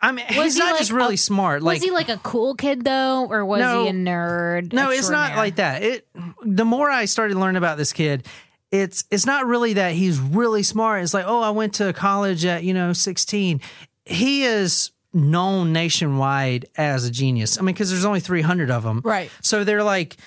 [0.00, 1.62] I mean, he's he not like just really a- smart.
[1.62, 3.82] Like, was he like a cool kid though, or was No.
[3.84, 4.72] he a nerd?
[4.74, 5.82] No, it's not like that.
[5.82, 6.06] It
[6.42, 8.26] the more I started learning about this kid,
[8.70, 11.02] it's it's not really that he's really smart.
[11.02, 13.60] It's like, oh, I went to college at, you know, 16.
[14.04, 17.58] He is known nationwide as a genius.
[17.58, 19.00] I mean, because there's only 300 of them.
[19.02, 19.30] Right.
[19.40, 20.18] So they're like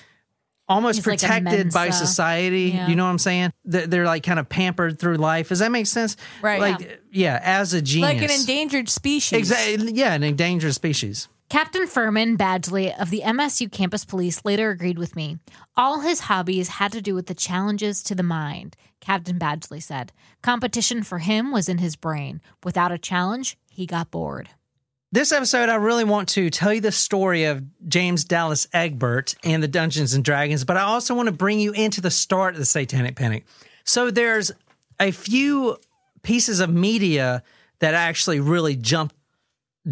[0.70, 2.06] almost He's like protected by Mensa.
[2.06, 2.70] society.
[2.74, 2.88] Yeah.
[2.88, 3.52] You know what I'm saying?
[3.64, 5.48] They're, they're like kind of pampered through life.
[5.50, 6.16] Does that make sense?
[6.40, 6.60] Right.
[6.60, 8.14] Like, yeah, as a genius.
[8.14, 9.36] Like an endangered species.
[9.38, 9.92] Exactly.
[9.92, 11.28] Yeah, an endangered species.
[11.50, 15.38] Captain Ferman Badgley of the MSU Campus Police later agreed with me.
[15.76, 20.12] All his hobbies had to do with the challenges to the mind, Captain Badgley said.
[20.42, 22.40] Competition for him was in his brain.
[22.62, 24.50] Without a challenge, he got bored.
[25.12, 29.60] This episode, I really want to tell you the story of James Dallas Egbert and
[29.60, 32.60] the Dungeons and Dragons, but I also want to bring you into the start of
[32.60, 33.44] the Satanic Panic.
[33.82, 34.52] So there's
[35.00, 35.78] a few
[36.22, 37.42] pieces of media
[37.80, 39.12] that actually really jump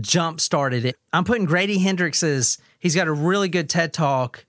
[0.01, 0.95] jump started it.
[1.13, 2.59] I'm putting Grady Hendrix's.
[2.79, 4.45] He's got a really good TED talk,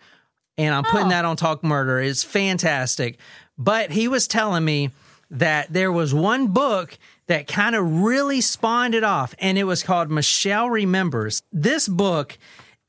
[0.56, 1.10] and I'm putting oh.
[1.10, 2.00] that on Talk Murder.
[2.00, 3.18] It's fantastic.
[3.58, 4.92] But he was telling me
[5.32, 7.00] that there was one book
[7.30, 11.44] that kind of really spawned it off, and it was called Michelle Remembers.
[11.52, 12.40] This book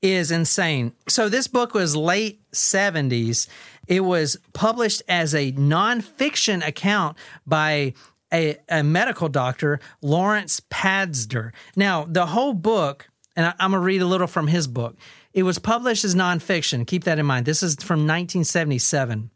[0.00, 0.94] is insane.
[1.08, 3.48] So this book was late 70s.
[3.86, 7.92] It was published as a nonfiction account by
[8.32, 11.52] a, a medical doctor, Lawrence Pazder.
[11.76, 14.96] Now, the whole book, and I, I'm going to read a little from his book.
[15.34, 16.86] It was published as nonfiction.
[16.86, 17.44] Keep that in mind.
[17.44, 19.30] This is from 1977.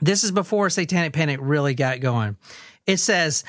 [0.00, 2.38] This is before Satanic Panic really got going.
[2.86, 3.44] It says,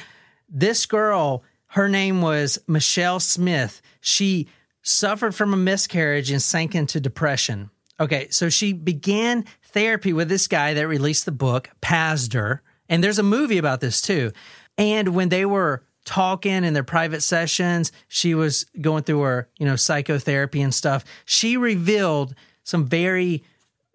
[0.51, 3.81] This girl, her name was Michelle Smith.
[4.01, 4.49] She
[4.83, 7.69] suffered from a miscarriage and sank into depression.
[7.99, 12.59] Okay, so she began therapy with this guy that released the book, Pazder.
[12.89, 14.31] And there's a movie about this too.
[14.77, 19.65] And when they were talking in their private sessions, she was going through her, you
[19.65, 21.05] know, psychotherapy and stuff.
[21.25, 22.33] She revealed
[22.63, 23.43] some very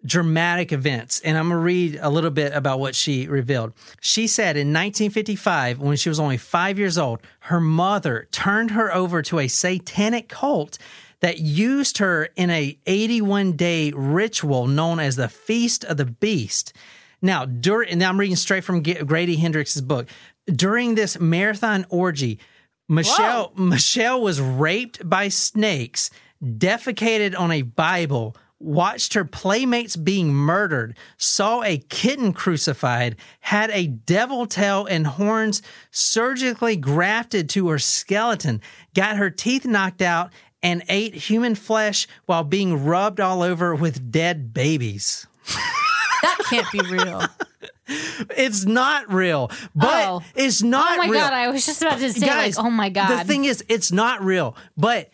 [0.07, 1.19] dramatic events.
[1.19, 3.73] And I'm going to read a little bit about what she revealed.
[4.01, 8.93] She said in 1955, when she was only five years old, her mother turned her
[8.93, 10.77] over to a satanic cult
[11.19, 16.73] that used her in a 81 day ritual known as the Feast of the Beast.
[17.21, 20.07] Now, during, and I'm reading straight from Grady Hendrix's book.
[20.45, 22.39] During this marathon orgy,
[22.87, 26.09] Michelle Michelle was raped by snakes,
[26.41, 33.87] defecated on a Bible, watched her playmates being murdered, saw a kitten crucified, had a
[33.87, 38.61] devil tail and horns surgically grafted to her skeleton,
[38.95, 40.31] got her teeth knocked out,
[40.63, 45.27] and ate human flesh while being rubbed all over with dead babies.
[46.23, 47.21] That can't be real.
[48.35, 50.21] It's not real, but Oh.
[50.35, 51.21] it's not oh my real.
[51.21, 53.19] god, I was just about to say Guys, like, oh my god.
[53.19, 55.11] The thing is, it's not real, but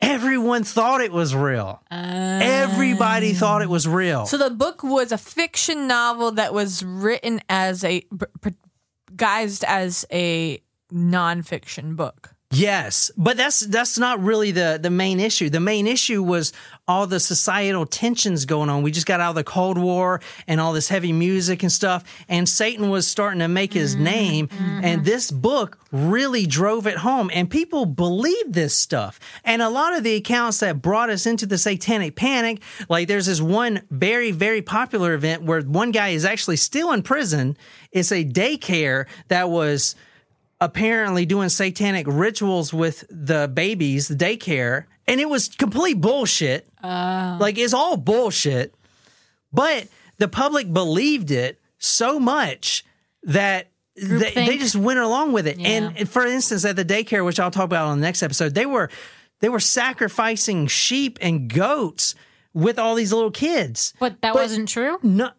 [0.00, 1.82] everyone thought it was real.
[1.90, 3.34] Everybody oh.
[3.34, 4.26] thought it was real.
[4.26, 8.06] So the book was a fiction novel that was written as a
[9.14, 10.60] guised as a
[10.92, 12.33] nonfiction book.
[12.54, 15.50] Yes, but that's that's not really the the main issue.
[15.50, 16.52] The main issue was
[16.86, 18.82] all the societal tensions going on.
[18.82, 22.04] We just got out of the Cold War and all this heavy music and stuff,
[22.28, 24.04] and Satan was starting to make his mm-hmm.
[24.04, 24.48] name.
[24.48, 24.84] Mm-hmm.
[24.84, 29.18] And this book really drove it home, and people believed this stuff.
[29.44, 33.26] And a lot of the accounts that brought us into the Satanic Panic, like there's
[33.26, 37.56] this one very very popular event where one guy is actually still in prison.
[37.92, 39.94] It's a daycare that was
[40.64, 46.66] apparently doing satanic rituals with the babies, the daycare, and it was complete bullshit.
[46.82, 47.38] Uh.
[47.40, 48.74] like it's all bullshit.
[49.52, 52.84] But the public believed it so much
[53.22, 55.58] that they, they just went along with it.
[55.58, 55.68] Yeah.
[55.68, 58.66] And for instance, at the daycare, which I'll talk about on the next episode, they
[58.66, 58.90] were
[59.40, 62.14] they were sacrificing sheep and goats
[62.52, 63.94] with all these little kids.
[63.98, 64.98] but that but- wasn't true.
[65.02, 65.30] No,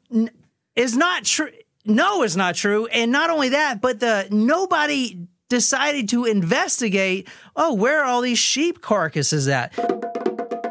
[0.76, 1.50] it's not true.
[1.86, 2.88] No, it's not true.
[2.88, 7.28] And not only that, but the nobody decided to investigate.
[7.56, 9.74] Oh, where are all these sheep carcasses at?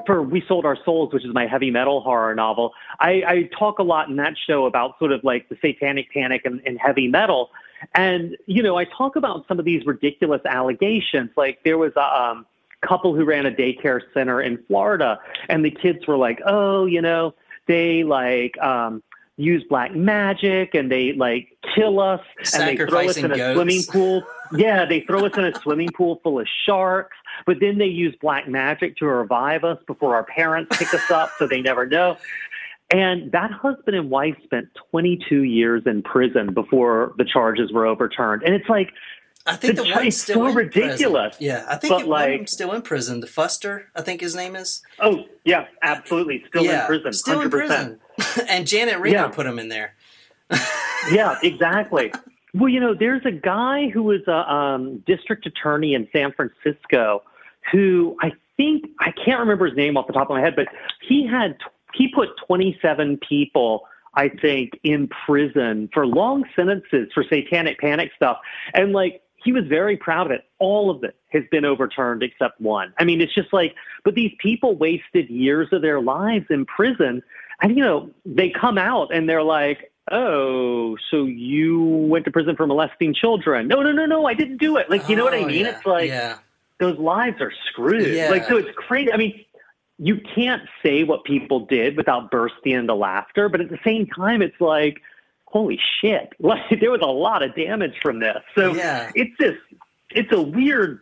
[0.07, 3.79] for We Sold Our Souls, which is my heavy metal horror novel, I, I talk
[3.79, 7.09] a lot in that show about sort of like the satanic panic and, and heavy
[7.09, 7.51] metal.
[7.95, 11.31] And, you know, I talk about some of these ridiculous allegations.
[11.37, 12.47] Like there was a um,
[12.87, 17.01] couple who ran a daycare center in Florida, and the kids were like, oh, you
[17.01, 17.35] know,
[17.67, 19.03] they like, um,
[19.37, 22.21] use black magic and they like kill us
[22.55, 23.57] and they throw us in a goats.
[23.57, 24.23] swimming pool.
[24.53, 28.15] Yeah, they throw us in a swimming pool full of sharks, but then they use
[28.21, 32.17] black magic to revive us before our parents pick us up so they never know.
[32.91, 38.43] And that husband and wife spent 22 years in prison before the charges were overturned.
[38.45, 38.91] And it's like,
[39.47, 41.37] I think The the one's still so in ridiculous.
[41.37, 41.55] Prison.
[41.57, 43.21] Yeah, I think But, like- still in prison.
[43.21, 44.83] The Fuster, I think his name is.
[45.01, 46.45] oh, yeah, absolutely.
[46.49, 47.13] Still yeah, in prison.
[47.15, 47.45] Still 100%.
[47.45, 48.01] in prison.
[48.49, 49.29] and Janet Reno Yeah.
[49.29, 49.95] put him in there.
[51.11, 52.13] yeah, exactly.
[52.55, 57.23] Well, you know, there's a guy who was a um, district attorney in San Francisco
[57.73, 60.69] who I think I can't remember his name off the top of my head, but
[61.01, 61.57] he had
[61.95, 63.87] he put 27 people
[64.17, 68.39] I think, in prison for long sentences for satanic panic stuff.
[68.73, 70.45] And like, he was very proud of it.
[70.59, 72.95] All of it has been overturned except one.
[72.99, 77.23] I mean, it's just like, but these people wasted years of their lives in prison.
[77.63, 82.57] And, you know, they come out and they're like, oh, so you went to prison
[82.57, 83.69] for molesting children.
[83.69, 84.91] No, no, no, no, I didn't do it.
[84.91, 85.61] Like, you know what I Oh, mean?
[85.65, 86.39] yeah, It's like, yeah.
[86.79, 88.15] those lives are screwed.
[88.15, 88.29] Yeah.
[88.31, 89.13] Like, so it's crazy.
[89.13, 89.45] I mean,
[89.99, 94.43] you can't say what people did without bursting into laughter, but at the same time,
[94.43, 95.01] it's like,
[95.47, 96.33] holy shit!
[96.41, 98.39] Like, there was a lot of damage from this.
[98.57, 98.75] So
[99.15, 99.59] it's just,
[100.11, 101.01] it's a weird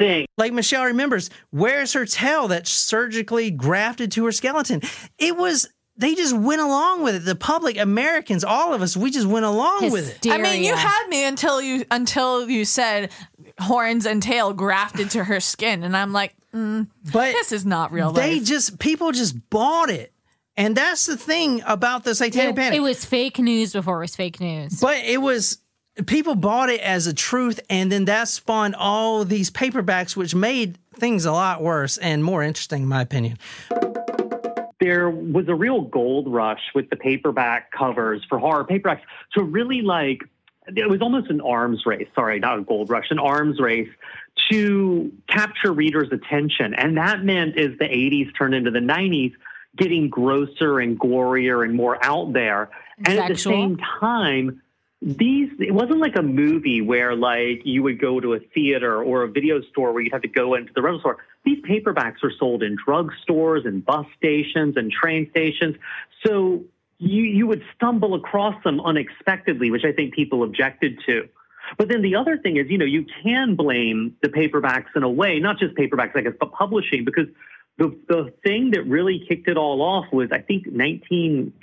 [0.00, 0.26] thing.
[0.36, 4.82] Like Michelle remembers, where's her tail that's surgically grafted to her skeleton?
[5.18, 7.18] It was they just went along with it.
[7.26, 10.32] The public, Americans, all of us, we just went along with it.
[10.32, 13.10] I mean, you had me until you until you said
[13.60, 17.92] horns and tail grafted to her skin, and I'm like, mm, But this is not
[17.92, 18.44] real they life.
[18.44, 20.12] just people just bought it.
[20.56, 22.76] And that's the thing about the satanic It, panic.
[22.78, 24.80] it was fake news before it was fake news.
[24.80, 25.58] But it was
[26.06, 30.78] people bought it as a truth, and then that spawned all these paperbacks, which made
[30.94, 33.38] things a lot worse and more interesting, in my opinion.
[34.80, 39.02] there was a real gold rush with the paperback covers for horror paperbacks
[39.34, 40.22] to really like
[40.66, 42.06] it was almost an arms race.
[42.14, 43.88] Sorry not a gold rush an arms race
[44.50, 46.74] to capture readers attention.
[46.74, 49.32] And that meant as the 80s turned into the 90s
[49.76, 52.70] getting grosser and gorier and more out there.
[53.04, 54.62] And at the same time
[55.02, 59.22] these it wasn't like a movie where like you would go to a theater or
[59.22, 62.32] a video store where you'd have to go into the rental store these paperbacks were
[62.38, 65.76] sold in drugstores and bus stations and train stations.
[66.26, 66.64] So
[66.98, 71.28] you you would stumble across them unexpectedly which i think people objected to.
[71.78, 75.10] But then the other thing is you know you can blame the paperbacks in a
[75.10, 77.26] way not just paperbacks i guess but publishing because
[77.78, 81.54] the the thing that really kicked it all off was i think 19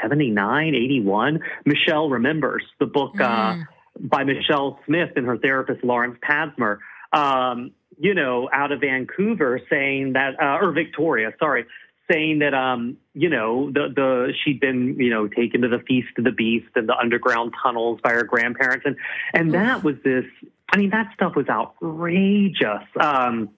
[0.00, 1.40] 79, 81.
[1.64, 3.56] Michelle Remembers, the book uh,
[3.98, 6.78] by Michelle Smith and her therapist, Lawrence Pazder,
[7.12, 11.66] um, you know, out of Vancouver saying that, uh, or Victoria, sorry,
[12.10, 16.08] saying that, um, you know, the, the, she'd been, you know, taken to the Feast
[16.18, 18.84] of the Beast and the underground tunnels by her grandparents.
[18.86, 18.96] And,
[19.32, 20.24] and that was this,
[20.70, 22.84] I mean, that stuff was outrageous.
[23.00, 23.50] Um,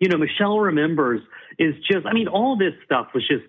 [0.00, 1.20] you know, Michelle Remembers
[1.58, 3.44] is just, I mean, all this stuff was just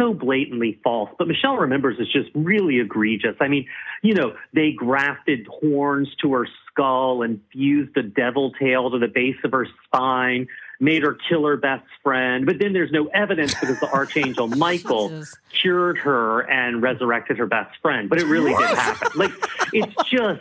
[0.00, 1.10] so blatantly false.
[1.18, 3.36] But Michelle Remembers is just really egregious.
[3.40, 3.66] I mean,
[4.02, 9.08] you know, they grafted horns to her skull and fused a devil tail to the
[9.08, 10.46] base of her spine,
[10.80, 12.46] made her kill her best friend.
[12.46, 15.36] But then there's no evidence because the archangel Michael Jesus.
[15.60, 18.08] cured her and resurrected her best friend.
[18.08, 19.08] But it really did happen.
[19.14, 19.32] Like,
[19.72, 20.40] it's just,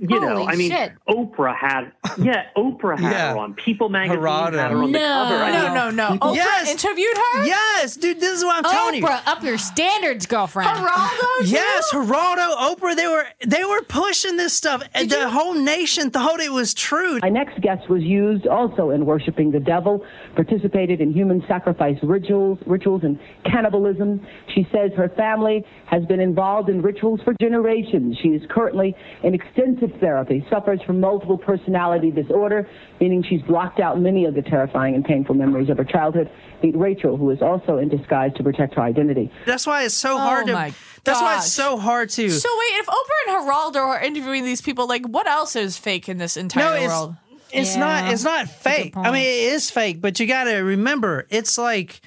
[0.00, 0.92] you know, Holy I mean, shit.
[1.08, 3.32] Oprah had, yeah, Oprah had Yeah.
[3.32, 4.52] her on People magazine, Geraldo.
[4.58, 5.34] had her on the cover.
[5.36, 6.18] I mean, no, no, no.
[6.18, 6.70] Oprah Yes.
[6.70, 7.46] interviewed her.
[7.46, 9.02] Yes, dude, this is what I'm telling you.
[9.02, 10.70] Oprah, up your standards, girlfriend.
[10.70, 11.26] Geraldo.
[11.44, 14.82] Yes, Geraldo, Oprah, they were they were pushing this stuff.
[14.94, 17.18] And the whole nation thought it was true.
[17.22, 20.04] My next guest was used also in worshiping the devil,
[20.34, 24.20] participated in human sacrifice rituals, rituals and cannibalism.
[24.54, 28.16] She says her family has been involved in rituals for generations.
[28.20, 32.68] She is currently in extensive therapy, suffers from multiple personality disorder,
[33.00, 36.28] meaning she's blocked out many of the terrifying and painful memories of her childhood.
[36.62, 39.30] Meet Rachel, who is also in disguise to protect her identity.
[39.46, 40.72] That's why it's so oh hard to my
[41.04, 44.60] That's why it's so hard to So wait, if Oprah and Geraldo are interviewing these
[44.60, 47.16] people, like, what else is fake in this entire No, world?
[47.52, 47.80] It's Yeah.
[47.80, 48.96] not it's not fake.
[48.96, 52.00] I mean, it is fake, but you got to remember it's like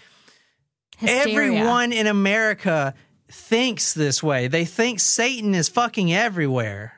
[0.97, 1.21] Hysteria.
[1.59, 2.93] everyone in America
[3.29, 4.47] thinks this way.
[4.47, 6.93] They think Satan is fucking everywhere.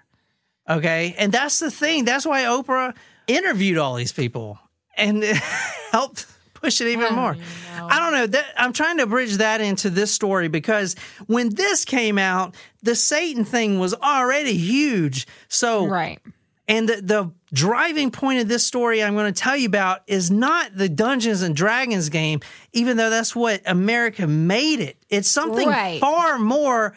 [0.69, 1.15] Okay?
[1.17, 2.05] And that's the thing.
[2.05, 2.95] That's why Oprah
[3.27, 4.59] interviewed all these people
[4.97, 5.23] and
[5.91, 6.25] helped
[6.55, 7.35] push it even more.
[7.79, 8.27] I don't know.
[8.27, 10.95] That, I'm trying to bridge that into this story because
[11.27, 15.27] when this came out, the Satan thing was already huge.
[15.47, 16.19] So Right.
[16.67, 20.29] and the, the driving point of this story I'm going to tell you about is
[20.29, 22.41] not the Dungeons and Dragons game,
[22.73, 24.97] even though that's what America made it.
[25.09, 25.99] It's something Right.
[25.99, 26.95] far more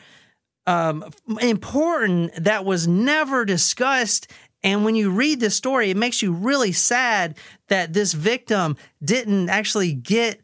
[0.66, 1.04] um,
[1.40, 4.30] important that was never discussed.
[4.62, 7.36] And when you read the story, it makes you really sad
[7.68, 10.40] that this victim didn't actually get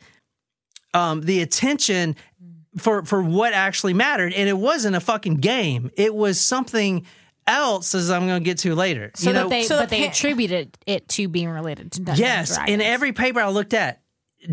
[0.95, 2.15] um, the attention
[2.79, 4.33] for for what actually mattered.
[4.33, 5.91] And it wasn't a fucking game.
[5.97, 7.05] It was something
[7.47, 9.11] else, as I'm going to get to later.
[9.15, 11.93] So you know, that they, so but the they pa- attributed it to being related
[11.93, 12.69] to Dungeons yes, and Dragons.
[12.69, 14.01] Yes, in every paper I looked at,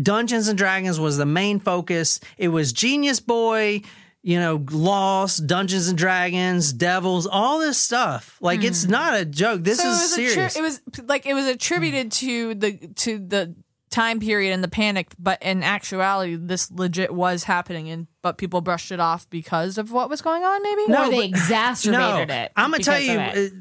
[0.00, 2.20] Dungeons and Dragons was the main focus.
[2.38, 3.82] It was Genius Boy,
[4.22, 8.38] you know, Lost, Dungeons and Dragons, Devils, all this stuff.
[8.40, 8.90] Like it's mm.
[8.90, 9.64] not a joke.
[9.64, 10.54] This so is it was serious.
[10.54, 13.54] attri- it was like it was attributed to the to the
[13.92, 18.60] time period and the panic, but in actuality, this legit was happening, and but people
[18.60, 20.62] brushed it off because of what was going on.
[20.62, 22.52] Maybe or they but- exacerbated it.
[22.56, 23.12] I'm gonna tell you.
[23.20, 23.52] of it.
[23.52, 23.56] uh,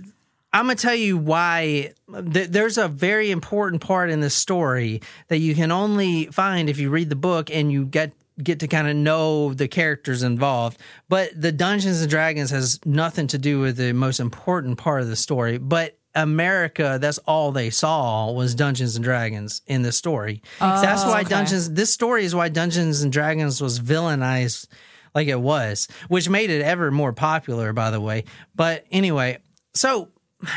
[0.53, 1.93] I'm gonna tell you why.
[2.33, 6.79] Th- there's a very important part in this story that you can only find if
[6.79, 10.77] you read the book and you get get to kind of know the characters involved.
[11.09, 15.07] But the Dungeons and Dragons has nothing to do with the most important part of
[15.09, 15.57] the story.
[15.57, 20.41] But America, that's all they saw was Dungeons and Dragons in the story.
[20.59, 21.29] that's why oh, okay.
[21.29, 21.71] Dungeons.
[21.71, 24.67] This story is why Dungeons and Dragons was villainized
[25.13, 28.25] like it was, which made it ever more popular, by the way.
[28.55, 29.39] But anyway,
[29.73, 30.09] so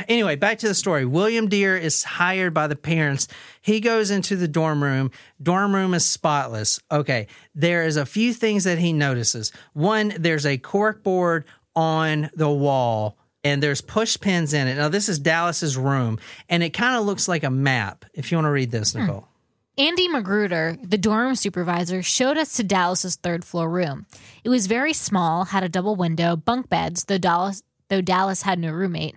[0.09, 1.05] anyway, back to the story.
[1.05, 3.29] William Dear is hired by the parents.
[3.61, 5.11] He goes into the dorm room.
[5.43, 6.81] Dorm room is spotless.
[6.91, 9.53] Okay, there is a few things that he notices.
[9.73, 11.45] One, there's a cork board
[11.75, 13.19] on the wall.
[13.45, 14.76] And there's push pins in it.
[14.76, 16.18] Now, this is Dallas's room,
[16.49, 18.07] and it kind of looks like a map.
[18.14, 19.01] If you want to read this, hmm.
[19.01, 19.28] Nicole.
[19.76, 24.07] Andy Magruder, the dorm supervisor, showed us to Dallas's third floor room.
[24.45, 28.61] It was very small, had a double window, bunk beds, though Dallas, though Dallas had
[28.61, 29.16] no roommate.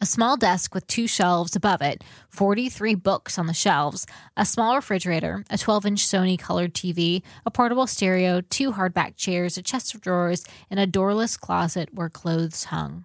[0.00, 4.06] A small desk with two shelves above it, 43 books on the shelves,
[4.36, 9.58] a small refrigerator, a 12 inch Sony colored TV, a portable stereo, two hardback chairs,
[9.58, 13.04] a chest of drawers, and a doorless closet where clothes hung.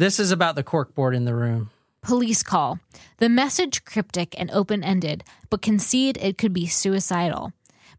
[0.00, 1.68] This is about the cork board in the room.
[2.00, 2.78] Police call.
[3.18, 7.52] The message cryptic and open ended, but concede it could be suicidal.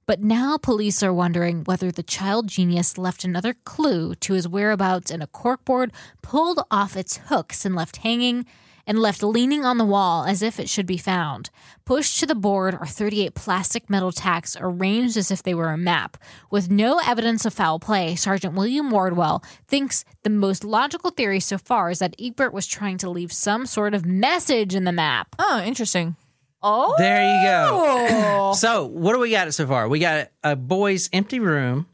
[0.07, 5.11] But now police are wondering whether the child genius left another clue to his whereabouts
[5.11, 5.91] in a corkboard
[6.23, 8.47] pulled off its hooks and left hanging
[8.91, 11.49] and left leaning on the wall as if it should be found.
[11.85, 15.77] Pushed to the board are 38 plastic metal tacks arranged as if they were a
[15.77, 16.17] map.
[16.49, 21.57] With no evidence of foul play, Sergeant William Wardwell thinks the most logical theory so
[21.57, 25.37] far is that Egbert was trying to leave some sort of message in the map.
[25.39, 26.17] Oh, interesting.
[26.61, 28.51] Oh, There you go.
[28.55, 29.87] So, what do we got so far?
[29.87, 31.87] We got a boy's empty room,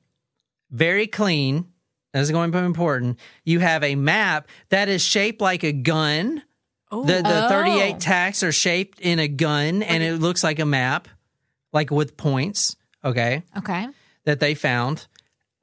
[0.71, 1.67] very clean.
[2.11, 3.19] That's going to be important.
[3.45, 6.41] You have a map that is shaped like a gun.
[6.91, 7.49] The the Oh.
[7.49, 11.07] 38 tacks are shaped in a gun and it looks like a map,
[11.73, 13.87] like with points, okay, Okay.
[14.25, 15.07] that they found.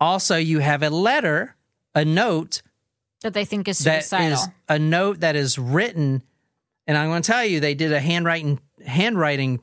[0.01, 1.57] Also, you have a letter,
[1.95, 2.61] a note
[3.23, 4.33] That they think is suicidal.
[4.35, 6.23] is a note that is written
[6.87, 9.61] and i'm going to tell you they did a handwriting handwriting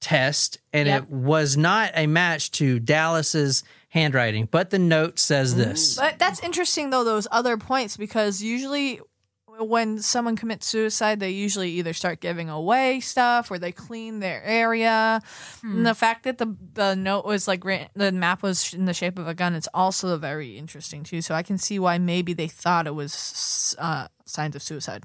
[0.00, 1.02] test and Yep.
[1.04, 5.98] it was not a match to dallas's handwriting but the note says this mm.
[6.00, 9.00] But that's interesting though those other points because usually
[9.60, 14.42] when someone commits suicide, they usually either start giving away stuff or they clean their
[14.42, 15.20] area.
[15.76, 17.62] And the fact that the the note was like
[17.94, 21.22] the map was in the shape of a gun, it's also very interesting too.
[21.22, 25.04] So I can see why maybe they thought it was uh, signs of suicide.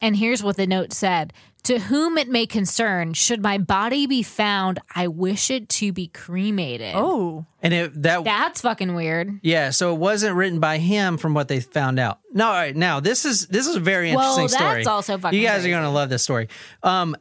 [0.00, 1.32] And here's what the note said
[1.64, 6.06] To whom it may concern, should my body be found, I wish it to be
[6.08, 6.94] cremated.
[6.96, 9.40] Oh, and it that That's fucking weird.
[9.42, 12.74] yeah so it wasn't written by him from what they found out no all right
[12.74, 15.56] now this is this is a very Well, interesting story that's also fucking you guys
[15.56, 15.70] crazy.
[15.72, 16.48] are going to love this story
[16.82, 17.14] um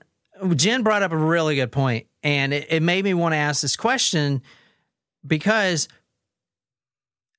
[0.55, 3.61] jen brought up a really good point and it, it made me want to ask
[3.61, 4.41] this question
[5.27, 5.89] because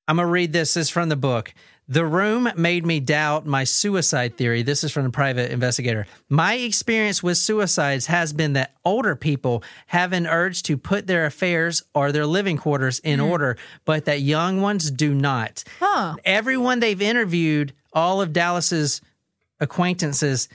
[0.07, 0.73] I'm going to read this.
[0.73, 1.53] This is from the book.
[1.91, 4.63] The room made me doubt my suicide theory.
[4.63, 6.07] This is from the private investigator.
[6.29, 11.25] My experience with suicides has been that older people have an urge to put their
[11.25, 13.29] affairs or their living quarters in mm.
[13.29, 15.65] order, but that young ones do not.
[15.81, 16.15] Huh.
[16.23, 19.01] Everyone they've interviewed, all of Dallas's
[19.59, 20.47] acquaintances,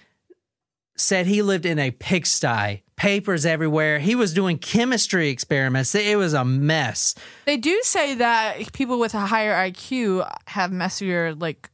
[0.97, 3.99] said he lived in a pigsty, papers everywhere.
[3.99, 5.94] He was doing chemistry experiments.
[5.94, 7.14] It was a mess.
[7.44, 11.70] They do say that people with a higher IQ have messier like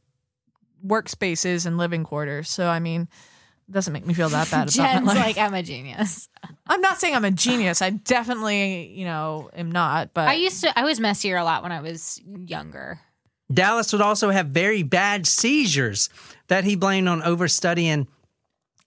[0.85, 2.49] workspaces and living quarters.
[2.49, 3.07] So I mean,
[3.67, 5.23] it doesn't make me feel that bad about Jen's my life.
[5.23, 6.27] like, I'm a genius.
[6.67, 7.81] I'm not saying I'm a genius.
[7.81, 10.13] I definitely, you know, am not.
[10.13, 12.99] But I used to, I was messier a lot when I was younger.
[13.51, 16.09] Dallas would also have very bad seizures
[16.47, 18.07] that he blamed on overstudying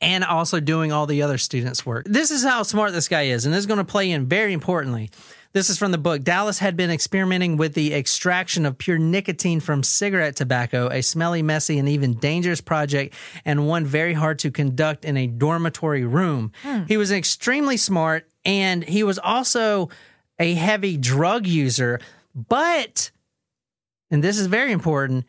[0.01, 2.07] and also doing all the other students' work.
[2.09, 4.53] This is how smart this guy is, and this is going to play in very
[4.53, 5.11] importantly.
[5.53, 6.23] This is from the book.
[6.23, 11.41] Dallas had been experimenting with the extraction of pure nicotine from cigarette tobacco, a smelly,
[11.41, 16.53] messy, and even dangerous project, and one very hard to conduct in a dormitory room.
[16.63, 16.83] Hmm.
[16.87, 19.89] He was extremely smart, and he was also
[20.39, 22.01] a heavy drug user,
[22.35, 23.11] but
[24.11, 25.25] and this is very important,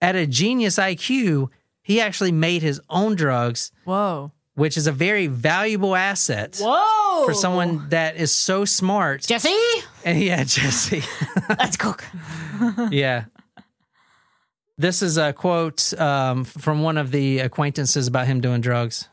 [0.00, 1.48] at a genius IQ,
[1.82, 7.24] he actually made his own drugs, whoa, which is a very valuable asset Whoa.
[7.24, 9.22] for someone that is so smart.
[9.22, 9.56] Jesse,
[10.04, 11.02] And yeah, Jesse.
[11.48, 12.04] let's cook.
[12.90, 13.24] yeah.
[14.78, 19.08] This is a quote um, from one of the acquaintances about him doing drugs.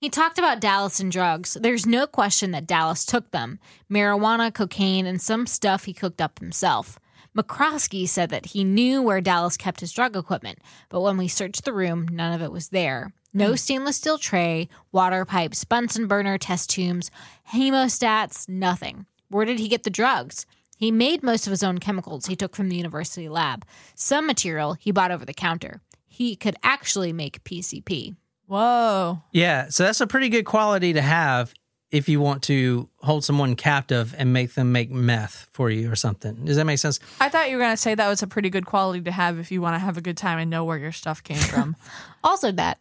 [0.00, 1.56] He talked about Dallas and drugs.
[1.58, 3.58] There's no question that Dallas took them
[3.90, 6.98] marijuana, cocaine, and some stuff he cooked up himself.
[7.36, 11.64] McCroskey said that he knew where Dallas kept his drug equipment, but when we searched
[11.64, 13.12] the room, none of it was there.
[13.32, 13.56] No hmm.
[13.56, 17.10] stainless steel tray, water pipes, Bunsen burner, test tubes,
[17.52, 19.06] hemostats, nothing.
[19.28, 20.46] Where did he get the drugs?
[20.76, 23.64] He made most of his own chemicals he took from the university lab.
[23.96, 25.80] Some material he bought over the counter.
[26.06, 28.14] He could actually make PCP.
[28.46, 29.22] Whoa.
[29.32, 31.54] Yeah, so that's a pretty good quality to have
[31.94, 35.94] if you want to hold someone captive and make them make meth for you or
[35.94, 36.34] something.
[36.44, 36.98] Does that make sense?
[37.20, 39.38] I thought you were going to say that was a pretty good quality to have
[39.38, 41.76] if you want to have a good time and know where your stuff came from.
[42.24, 42.78] Also, that.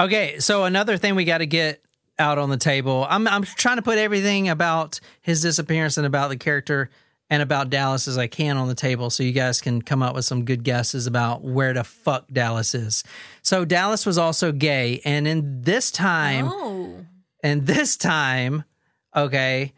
[0.00, 1.82] Okay, so another thing we got to get
[2.18, 3.06] out on the table.
[3.10, 6.88] I'm I'm trying to put everything about his disappearance and about the character
[7.30, 10.14] and about Dallas as I can on the table so you guys can come up
[10.14, 13.02] with some good guesses about where the fuck Dallas is.
[13.42, 17.06] So Dallas was also gay and in this time Oh.
[17.44, 18.64] And this time,
[19.14, 19.74] okay,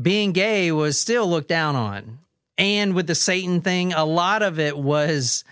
[0.00, 2.18] being gay was still looked down on.
[2.58, 5.44] And with the Satan thing, a lot of it was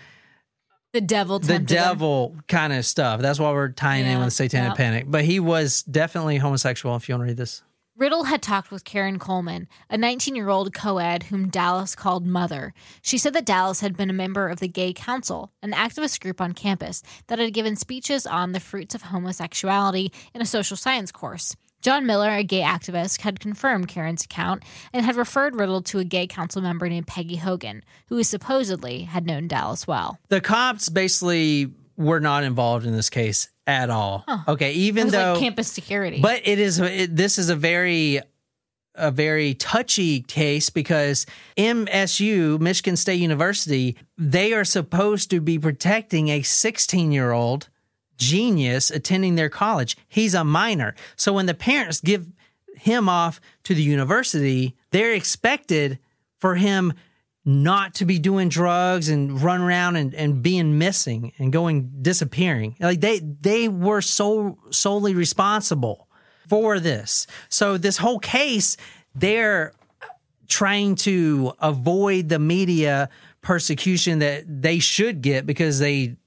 [0.91, 3.21] The devil the devil kind of stuff.
[3.21, 4.75] That's why we're tying in with the satanic yeah.
[4.75, 5.05] panic.
[5.07, 6.97] But he was definitely homosexual.
[6.97, 7.63] If you want to read this,
[7.97, 12.25] Riddle had talked with Karen Coleman, a 19 year old co ed whom Dallas called
[12.25, 12.73] Mother.
[13.01, 16.39] She said that Dallas had been a member of the Gay Council, an activist group
[16.39, 21.11] on campus that had given speeches on the fruits of homosexuality in a social science
[21.11, 21.55] course.
[21.81, 24.63] John Miller, a gay activist, had confirmed Karen's account
[24.93, 29.25] and had referred Riddle to a gay council member named Peggy Hogan, who supposedly had
[29.25, 30.17] known Dallas well.
[30.29, 34.25] the cops basically were not involved in this case at all.
[34.47, 36.19] Okay, even was though like campus security.
[36.21, 38.21] But it is it, this is a very
[38.95, 41.25] a very touchy case because
[41.57, 47.69] MSU, Michigan State University, they are supposed to be protecting a 16-year-old
[48.17, 49.95] genius attending their college.
[50.07, 50.93] He's a minor.
[51.15, 52.27] So when the parents give
[52.75, 55.97] him off to the university, they're expected
[56.37, 56.93] for him
[57.43, 62.75] not to be doing drugs and run around and, and being missing and going disappearing.
[62.79, 66.07] Like they they were so solely responsible
[66.47, 67.25] for this.
[67.49, 68.77] So this whole case,
[69.15, 69.73] they're
[70.47, 73.09] trying to avoid the media
[73.41, 76.17] persecution that they should get because they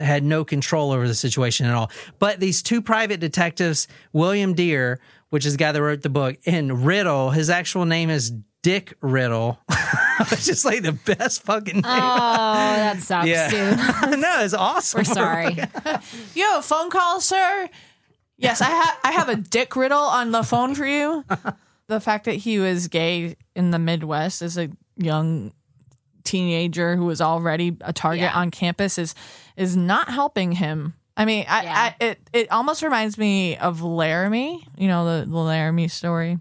[0.00, 1.90] had no control over the situation at all.
[2.18, 6.36] But these two private detectives, William Dear, which is the guy that wrote the book,
[6.44, 8.32] and Riddle, his actual name is
[8.62, 9.58] Dick Riddle.
[10.32, 12.02] it's just like the best fucking oh, name.
[12.02, 14.20] oh, that sucks, dude.
[14.20, 14.98] no, it's awesome.
[15.00, 15.54] We're sorry.
[16.34, 17.68] you have a phone call, sir?
[18.36, 18.98] Yes, I have.
[19.04, 21.24] I have a dick riddle on the phone for you.
[21.86, 25.52] the fact that he was gay in the Midwest as a young
[26.24, 28.38] teenager who was already a target Yeah.
[28.38, 29.14] on campus is
[29.56, 30.94] is not helping him.
[31.16, 31.74] I mean, I, Yeah.
[31.76, 34.66] I it it almost reminds me of Laramie.
[34.76, 36.38] You know the the Laramie story,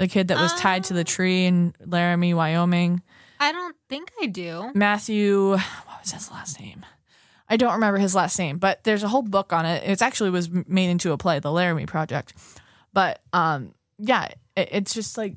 [0.00, 3.02] the kid that was tied to the tree in Laramie, Wyoming.
[3.38, 4.70] I don't think I do.
[4.74, 6.86] Matthew, what was his last name?
[7.50, 9.84] I don't remember his last name, but there's a whole book on it.
[9.86, 12.32] It actually was made into a play, The Laramie Project.
[12.94, 15.34] But um, yeah, it, it's just like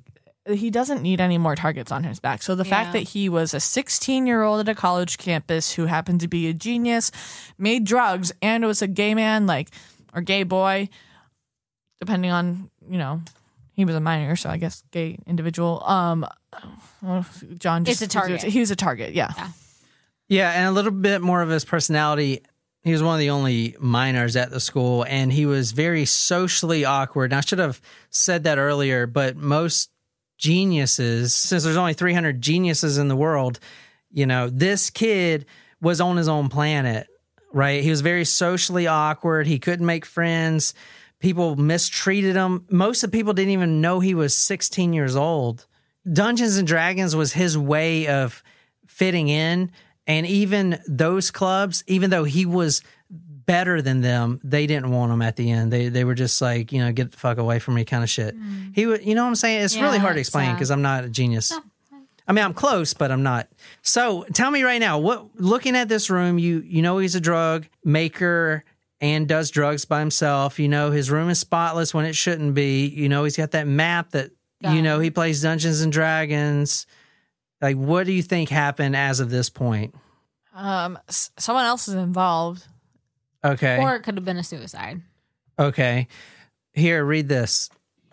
[0.48, 2.42] he doesn't need any more targets on his back.
[2.42, 5.88] So the fact that he was a 16 year old at a college campus who
[5.88, 7.12] happened to be a genius,
[7.58, 9.72] made drugs, and was a gay man, like
[10.14, 10.88] or gay boy,
[12.00, 13.22] depending on you know,
[13.74, 15.84] he was a minor, so I guess gay individual.
[15.86, 16.26] Um,
[17.58, 18.44] John just It's a target.
[18.44, 19.32] He was a target, yeah.
[20.30, 22.42] Yeah, and a little bit more of his personality.
[22.84, 26.86] He was one of the only minors at the school, and he was very socially
[26.86, 27.32] awkward.
[27.32, 29.90] And I should have said that earlier, but most
[30.38, 33.60] geniuses, since there's only 300 geniuses in the world,
[34.12, 35.46] you know, this kid
[35.82, 37.08] was on his own planet,
[37.52, 37.84] right?
[37.84, 39.48] He was very socially awkward.
[39.48, 40.74] He couldn't make friends.
[41.24, 42.66] People mistreated him.
[42.70, 45.66] Most of the people didn't even know he was 16 years old.
[46.12, 48.44] Dungeons and Dragons was his way of
[48.88, 49.72] fitting in.
[50.06, 55.22] And even those clubs, even though he was better than them, they didn't want him
[55.22, 55.72] at the end.
[55.72, 58.10] They they were just like, you know, get the fuck away from me kind of
[58.10, 58.38] shit.
[58.38, 58.76] Mm.
[58.76, 59.64] He would, you know what I'm saying?
[59.64, 61.54] It's really hard to explain uh, because I'm not a genius.
[61.54, 61.64] Oh,
[62.28, 63.48] I mean, I'm close, but I'm not.
[63.82, 67.22] So tell me right now, what looking at this room, you you know he's a
[67.22, 68.66] drug maker
[69.04, 70.58] and does drugs by himself.
[70.60, 72.88] You know his room is spotless when it shouldn't be.
[72.88, 74.32] You know he's got that map that
[74.62, 76.88] you know he plays Dungeons and Dragons.
[77.62, 79.94] Like, what do you think happened as of this point?
[80.56, 82.66] Um, s- someone else is involved.
[83.44, 83.78] Okay.
[83.82, 85.02] Or it could have been a suicide.
[85.60, 86.08] okay.
[86.74, 87.70] Here, read this.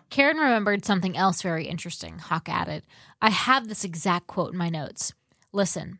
[0.09, 2.83] Karen remembered something else very interesting, Hawk added.
[3.21, 5.13] I have this exact quote in my notes.
[5.53, 5.99] Listen,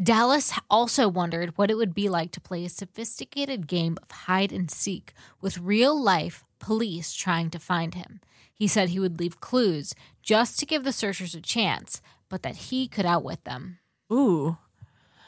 [0.00, 4.50] Dallas also wondered what it would be like to play a sophisticated game of hide
[4.52, 8.20] and seek with real life police trying to find him.
[8.54, 12.56] He said he would leave clues just to give the searchers a chance, but that
[12.56, 13.80] he could outwit them.
[14.10, 14.56] Ooh.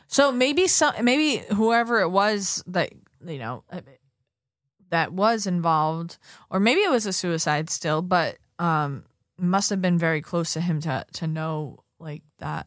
[0.06, 2.92] So maybe some maybe whoever it was that
[3.26, 3.80] you know uh,
[4.90, 6.18] that was involved
[6.50, 9.04] or maybe it was a suicide still, but um
[9.36, 12.66] must have been very close to him to to know like that.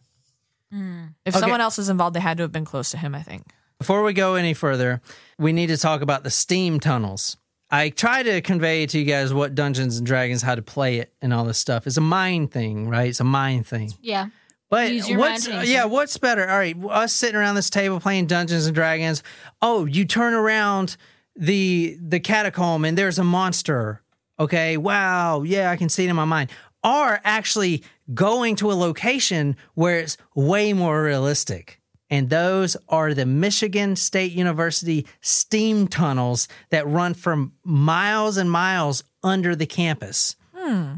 [0.74, 1.14] Mm.
[1.26, 1.40] If Okay.
[1.42, 3.44] someone else was involved, they had to have been close to him, I think.
[3.80, 5.02] Before we go any further,
[5.38, 7.38] we need to talk about the steam tunnels.
[7.70, 11.14] I try to convey to you guys what Dungeons and Dragons, how to play it,
[11.22, 11.86] and all this stuff.
[11.86, 13.10] It's a mind thing, right?
[13.10, 13.94] It's a mind thing.
[14.02, 14.28] Yeah.
[14.70, 15.74] But Use your what's imagination.
[15.74, 16.50] yeah, what's better?
[16.50, 19.24] All right, us sitting around this table playing Dungeons and Dragons.
[19.62, 20.98] Oh, you turn around
[21.36, 24.02] the the catacomb and there's a monster.
[24.40, 26.50] Okay, wow, yeah, I can see it in my mind.
[26.84, 31.82] Or actually going to a location where it's way more realistic.
[32.10, 39.04] And those are the Michigan State University steam tunnels that run from miles and miles
[39.24, 40.36] under the campus.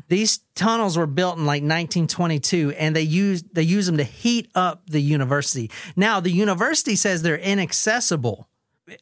[0.07, 4.49] These tunnels were built in like 1922 and they use they use them to heat
[4.55, 5.69] up the university.
[5.95, 8.47] Now the university says they're inaccessible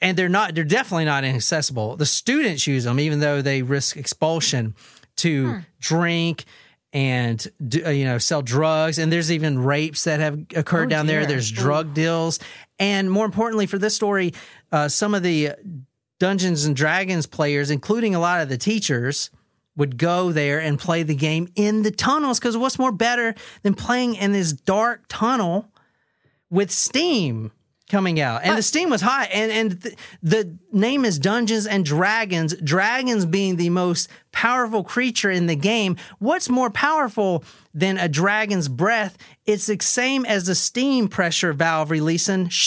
[0.01, 1.95] and they're not they're definitely not inaccessible.
[1.95, 4.75] The students use them even though they risk expulsion
[5.17, 5.59] to hmm.
[5.79, 6.45] drink
[6.93, 8.97] and do, uh, you know sell drugs.
[8.97, 11.25] And there's even rapes that have occurred Oh, down there.
[11.25, 12.39] there's drug deals.
[12.79, 14.33] And more importantly for this story
[14.71, 15.51] uh, some of the
[16.19, 19.29] Dungeons and Dragons players including a lot of the teachers
[19.75, 23.73] would go there and play the game in the tunnels because what's more better than
[23.75, 25.69] playing in this dark tunnel
[26.49, 27.51] with steam
[27.89, 28.43] coming out.
[28.43, 29.29] And the steam was hot.
[29.31, 32.55] And and th- the name is dungeons and dragons.
[32.57, 35.97] Dragons being the most powerful creature in the game.
[36.19, 39.17] What's more powerful than a dragon's breath?
[39.45, 42.57] It's the same as the steam pressure valve releasing sh-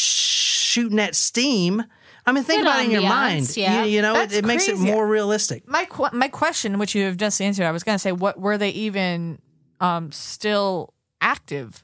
[0.71, 1.85] shooting at steam.
[2.27, 3.57] I mean think Good about it in your mind.
[3.57, 3.85] Yeah.
[3.85, 5.66] you, you know it, That's it makes it more realistic.
[5.68, 8.39] My qu- my question, which you have just answered, I was going to say, what
[8.39, 9.39] were they even
[9.81, 11.83] um still active?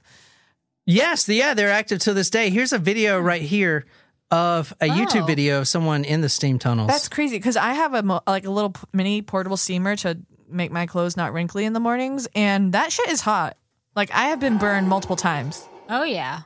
[0.86, 2.48] Yes, yeah, they're active to this day.
[2.50, 3.84] Here's a video right here
[4.30, 5.26] of a YouTube Oh.
[5.26, 6.88] video of someone in the steam tunnels.
[6.88, 10.18] That's crazy because I have a mo- like a little p- mini portable steamer to
[10.48, 13.56] make my clothes not wrinkly in the mornings, and that shit is hot.
[13.96, 15.68] Like I have been burned multiple times.
[15.88, 16.42] Oh, yeah.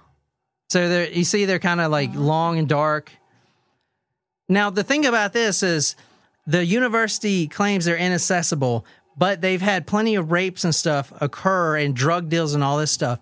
[0.68, 2.20] so they're, you see, they're kind of like oh.
[2.20, 3.12] long and dark.
[4.48, 5.96] Now, the thing about this is
[6.46, 8.84] the university claims they're inaccessible,
[9.16, 12.90] but they've had plenty of rapes and stuff occur and drug deals and all this
[12.90, 13.20] stuff.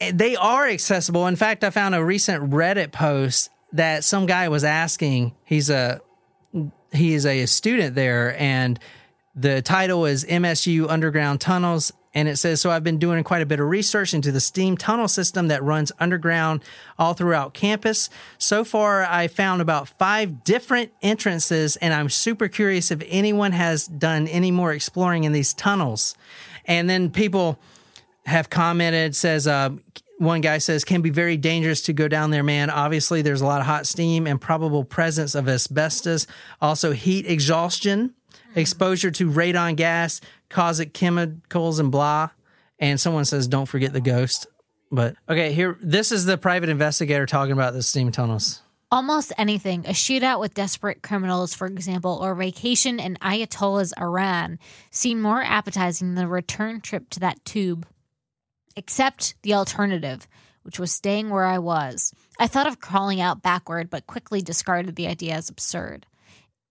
[0.00, 1.26] They are accessible.
[1.26, 5.34] In fact, I found a recent Reddit post that some guy was asking.
[5.44, 6.00] He's a
[6.92, 8.78] he is a student there, and
[9.34, 11.92] the title is MSU Underground Tunnels.
[12.14, 14.76] And it says, So I've been doing quite a bit of research into the steam
[14.76, 16.64] tunnel system that runs underground
[16.98, 18.08] all throughout campus.
[18.38, 23.86] So far, I found about five different entrances, and I'm super curious if anyone has
[23.86, 26.16] done any more exploring in these tunnels.
[26.64, 27.58] And then people
[28.28, 29.70] have commented says uh,
[30.18, 32.70] one guy says can be very dangerous to go down there man.
[32.70, 36.26] Obviously there's a lot of hot steam and probable presence of asbestos.
[36.60, 38.14] Also heat exhaustion
[38.54, 42.30] exposure to radon gas caustic chemicals and blah.
[42.78, 44.46] And someone says don't forget the ghost.
[44.90, 48.62] But okay here this is the private investigator talking about the steam tunnels.
[48.90, 54.58] Almost anything, a shootout with desperate criminals, for example, or vacation in Ayatollah's Iran,
[54.90, 57.86] seemed more appetizing than a return trip to that tube.
[58.78, 60.28] Except the alternative,
[60.62, 62.14] which was staying where I was.
[62.38, 66.06] I thought of crawling out backward, but quickly discarded the idea as absurd.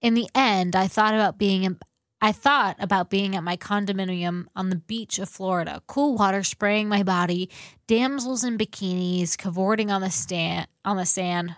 [0.01, 1.78] In the end, I thought about being in,
[2.22, 6.88] I thought about being at my condominium on the beach of Florida, cool water spraying
[6.88, 7.49] my body,
[7.88, 11.58] damsels in bikinis cavorting on the stand on the sand.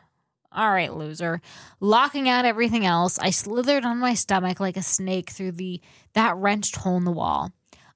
[0.52, 1.42] All right, loser.
[1.80, 5.80] Locking out everything else, I slithered on my stomach like a snake through the
[6.14, 7.52] that wrenched hole in the wall.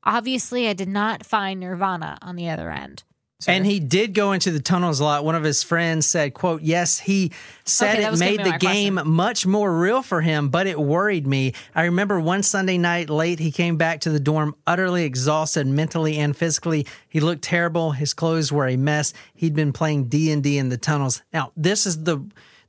[0.06, 3.04] Obviously, I did not find Nirvana on the other end.
[3.45, 5.26] and he did go into the tunnels a lot.
[5.26, 7.32] One of his friends said quote yes he
[7.66, 9.12] said Okay, it made the game question.
[9.12, 11.54] much more real for him but it worried me.
[11.76, 16.18] I remember one sunday night late he came back to the dorm utterly exhausted mentally
[16.18, 16.86] and physically.
[17.10, 17.91] He looked terrible.
[17.91, 19.14] His clothes were a mess.
[19.36, 21.22] He'd been playing d&d in the tunnels.
[21.34, 22.20] Now this is the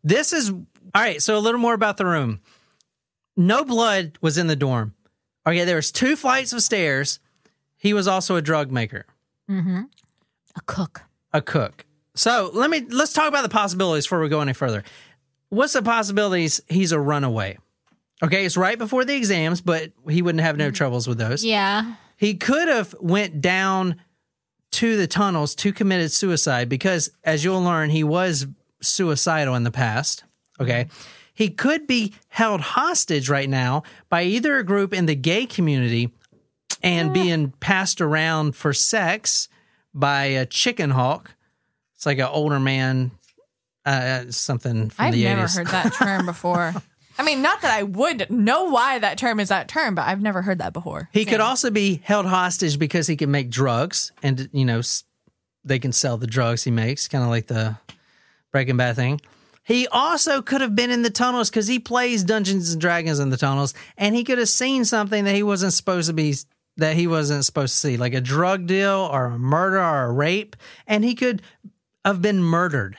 [0.02, 0.62] this is all
[0.94, 2.40] right so a little more about the room.
[3.36, 4.94] No blood was in the dorm.
[5.46, 7.20] Okay there was two flights of stairs
[7.84, 9.06] he was also a drug maker
[9.48, 9.82] mm-hmm.
[10.56, 11.02] A cook.
[11.32, 11.84] a cook.
[12.16, 14.82] So let me let's talk about the possibilities before we go any further.
[15.50, 17.58] What's the possibilities he's a runaway?
[18.22, 20.74] Okay, it's right before the exams, but he wouldn't have no mm.
[20.74, 21.44] troubles with those.
[21.44, 21.94] Yeah.
[22.16, 23.96] He could have went down
[24.72, 28.46] to the tunnels to committed suicide because, as you'll learn, he was
[28.80, 30.24] suicidal in the past.
[30.60, 30.86] Okay.
[31.34, 36.12] He could be held hostage right now by either a group in the gay community
[36.84, 39.48] and being passed around for sex
[39.94, 41.34] by a chicken hawk.
[41.96, 43.10] It's like an older man,
[43.86, 45.56] uh, something from I've the never 80s.
[45.56, 46.74] heard that term before.
[47.16, 50.20] I mean, not that I would know why that term is that term, but I've
[50.20, 51.08] never heard that before.
[51.12, 54.82] He could also be held hostage because he can make drugs and, you know,
[55.64, 57.76] they can sell the drugs he makes, kind of like the
[58.52, 59.20] Breaking Bad thing.
[59.62, 63.30] He also could have been in the tunnels because he plays Dungeons and Dragons in
[63.30, 66.34] the tunnels, and he could have seen something that he wasn't supposed to be
[66.76, 70.12] that he wasn't supposed to see, like a drug deal or a murder or a
[70.12, 70.56] rape,
[70.86, 71.42] and he could
[72.04, 72.98] have been murdered.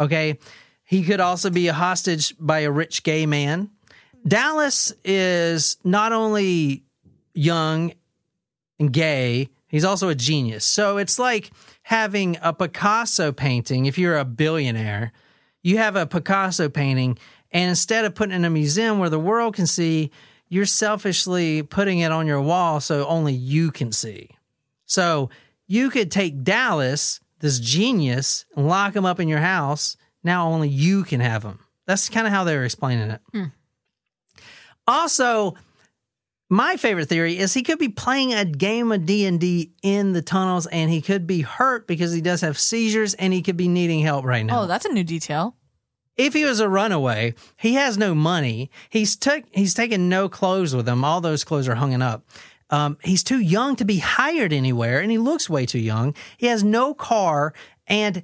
[0.00, 0.38] Okay.
[0.84, 3.70] He could also be a hostage by a rich gay man.
[4.26, 6.84] Dallas is not only
[7.34, 7.92] young
[8.78, 10.66] and gay, he's also a genius.
[10.66, 11.50] So it's like
[11.84, 13.86] having a Picasso painting.
[13.86, 15.12] If you're a billionaire,
[15.62, 17.16] you have a Picasso painting,
[17.52, 20.10] and instead of putting in a museum where the world can see,
[20.52, 24.28] you're selfishly putting it on your wall so only you can see.
[24.84, 25.30] So
[25.66, 29.96] you could take Dallas, this genius, and lock him up in your house.
[30.22, 31.60] Now only you can have him.
[31.86, 33.22] That's kind of how they were explaining it.
[33.32, 33.44] Hmm.
[34.86, 35.54] Also,
[36.50, 40.66] my favorite theory is he could be playing a game of D&D in the tunnels
[40.66, 44.00] and he could be hurt because he does have seizures and he could be needing
[44.00, 44.64] help right now.
[44.64, 45.56] Oh, that's a new detail.
[46.16, 48.70] If he was a runaway, he has no money.
[48.90, 51.04] He's took he's taken no clothes with him.
[51.04, 52.24] All those clothes are hung up.
[52.70, 56.14] Um, he's too young to be hired anywhere, and he looks way too young.
[56.38, 57.52] He has no car,
[57.86, 58.22] and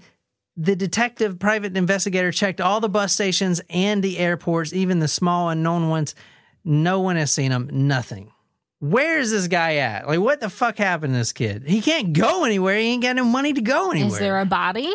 [0.56, 5.50] the detective, private investigator, checked all the bus stations and the airports, even the small
[5.50, 6.14] unknown ones.
[6.64, 7.68] No one has seen him.
[7.72, 8.32] Nothing.
[8.80, 10.06] Where is this guy at?
[10.06, 11.64] Like, what the fuck happened to this kid?
[11.66, 12.78] He can't go anywhere.
[12.78, 14.12] He ain't got no money to go anywhere.
[14.12, 14.92] Is there a body?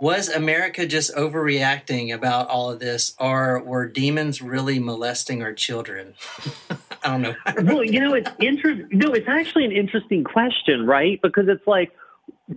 [0.00, 6.14] Was America just overreacting about all of this, or were demons really molesting our children?
[7.02, 7.34] I don't know.
[7.62, 8.88] well, you know, it's interesting.
[8.90, 11.20] No, it's actually an interesting question, right?
[11.22, 11.92] Because it's like,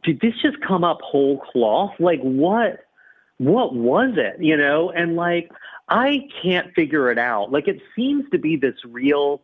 [0.04, 1.94] did this just come up whole cloth?
[2.00, 2.86] Like, what,
[3.38, 4.42] what was it?
[4.42, 5.52] You know, and like,
[5.88, 7.52] I can't figure it out.
[7.52, 9.42] Like, it seems to be this real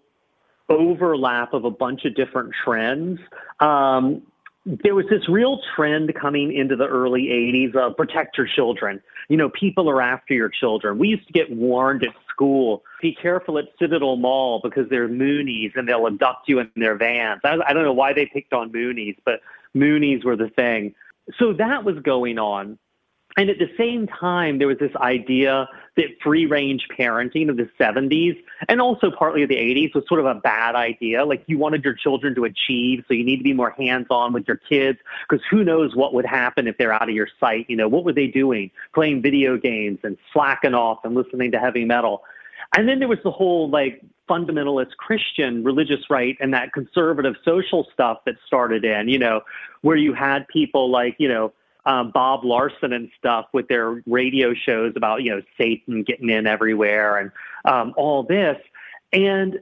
[0.69, 3.19] overlap of a bunch of different trends.
[3.59, 4.23] Um,
[4.65, 9.01] there was this real trend coming into the early 80s of protect your children.
[9.29, 10.97] You know, people are after your children.
[10.97, 15.75] We used to get warned at school be careful at Citadel Mall because they're Moonies
[15.75, 17.41] and they'll abduct you in their vans.
[17.43, 19.41] I, I don't know why they picked on Moonies, but
[19.75, 20.95] Moonies were the thing.
[21.37, 22.79] So that was going on.
[23.37, 25.67] And at the same time, there was this idea
[25.97, 30.21] that free range parenting of the 70s and also partly of the 80s was sort
[30.21, 31.25] of a bad idea.
[31.25, 34.31] Like you wanted your children to achieve, so you need to be more hands on
[34.31, 37.65] with your kids because who knows what would happen if they're out of your sight.
[37.69, 38.71] You know, what were they doing?
[38.93, 42.23] Playing video games and slacking off and listening to heavy metal.
[42.77, 47.85] And then there was the whole like fundamentalist Christian religious right and that conservative social
[47.93, 49.41] stuff that started in, you know,
[49.81, 51.53] where you had people like, you know,
[51.85, 56.47] um, Bob Larson and stuff with their radio shows about you know Satan getting in
[56.47, 57.31] everywhere and
[57.65, 58.57] um, all this,
[59.13, 59.59] and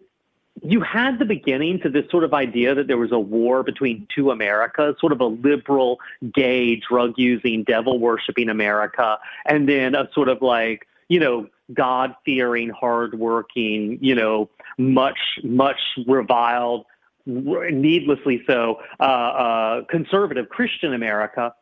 [0.62, 4.08] you had the beginning to this sort of idea that there was a war between
[4.14, 6.00] two Americas, sort of a liberal,
[6.34, 12.16] gay, drug using, devil worshiping America, and then a sort of like you know God
[12.24, 16.86] fearing, hard working, you know much much reviled,
[17.26, 21.54] needlessly so, uh, uh, conservative Christian America.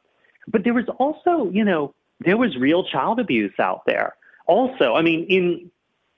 [0.52, 4.16] But there was also, you know, there was real child abuse out there.
[4.47, 5.72] Also, I mean, in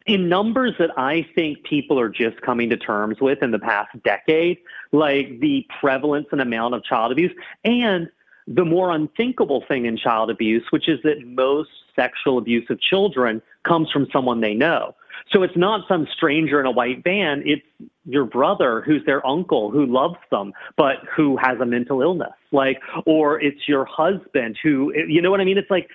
[0.06, 3.92] in numbers that I think people are just coming to terms with in the past
[4.04, 4.58] decade,
[4.92, 7.32] like the prevalence and amount of child abuse,
[7.64, 8.10] and
[8.46, 13.42] the more unthinkable thing in child abuse, which is that most sexual abuse of children
[13.64, 14.94] comes from someone they know.
[15.32, 17.66] So it's not some stranger in a white van, it's
[18.06, 22.34] your brother who's their uncle who loves them, but who has a mental illness.
[22.52, 25.58] Like, or it's your husband who, you know what I mean?
[25.58, 25.90] It's like,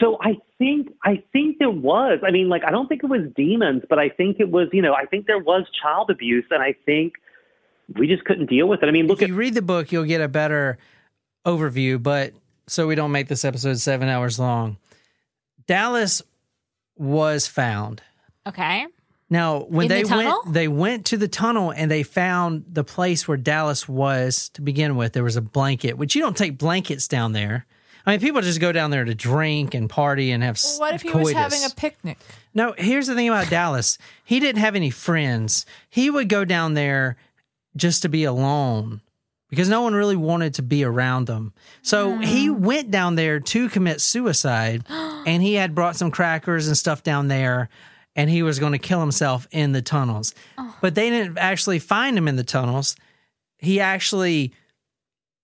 [0.00, 2.20] so I think I think there was.
[2.24, 4.68] I mean, like I don't think it was demons, but I think it was.
[4.72, 7.14] You know, I think there was child abuse, and I think
[7.96, 8.86] we just couldn't deal with it.
[8.86, 10.78] I mean, look if you read the book, you'll get a better
[11.44, 12.00] overview.
[12.00, 12.34] But
[12.68, 14.76] so we don't make this episode seven hours long.
[15.66, 16.22] Dallas
[16.96, 18.02] was found.
[18.48, 18.86] Okay.
[19.30, 20.40] Now, when In they tunnel?
[20.44, 24.62] went, they went to the tunnel and they found the place where Dallas was to
[24.62, 25.12] begin with.
[25.12, 27.66] There was a blanket, which you don't take blankets down there.
[28.06, 30.54] I mean, people just go down there to drink and party and have.
[30.54, 31.26] s- What if he coitus.
[31.26, 32.18] was having a picnic?
[32.54, 33.98] No, here's the thing about Dallas.
[34.24, 35.66] He didn't have any friends.
[35.90, 37.16] He would go down there
[37.76, 39.02] just to be alone
[39.50, 41.52] because no one really wanted to be around him.
[41.82, 42.64] So he hmm.
[42.64, 47.28] went down there to commit suicide and he had brought some crackers and stuff down
[47.28, 47.68] there
[48.18, 50.34] and he was going to kill himself in the tunnels.
[50.58, 50.76] Oh.
[50.80, 52.96] But they didn't actually find him in the tunnels.
[53.58, 54.52] He actually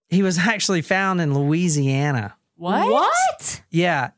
[0.09, 2.35] he was actually found in Louisiana.
[2.57, 2.91] What?
[2.91, 3.62] What?
[3.70, 4.11] Yeah.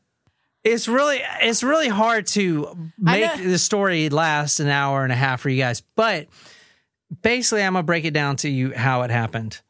[0.63, 5.41] It's really it's really hard to make the story last an hour and a half
[5.41, 5.83] for you guys.
[5.95, 6.27] But
[7.21, 9.61] basically I'm gonna break it down to you how it happened.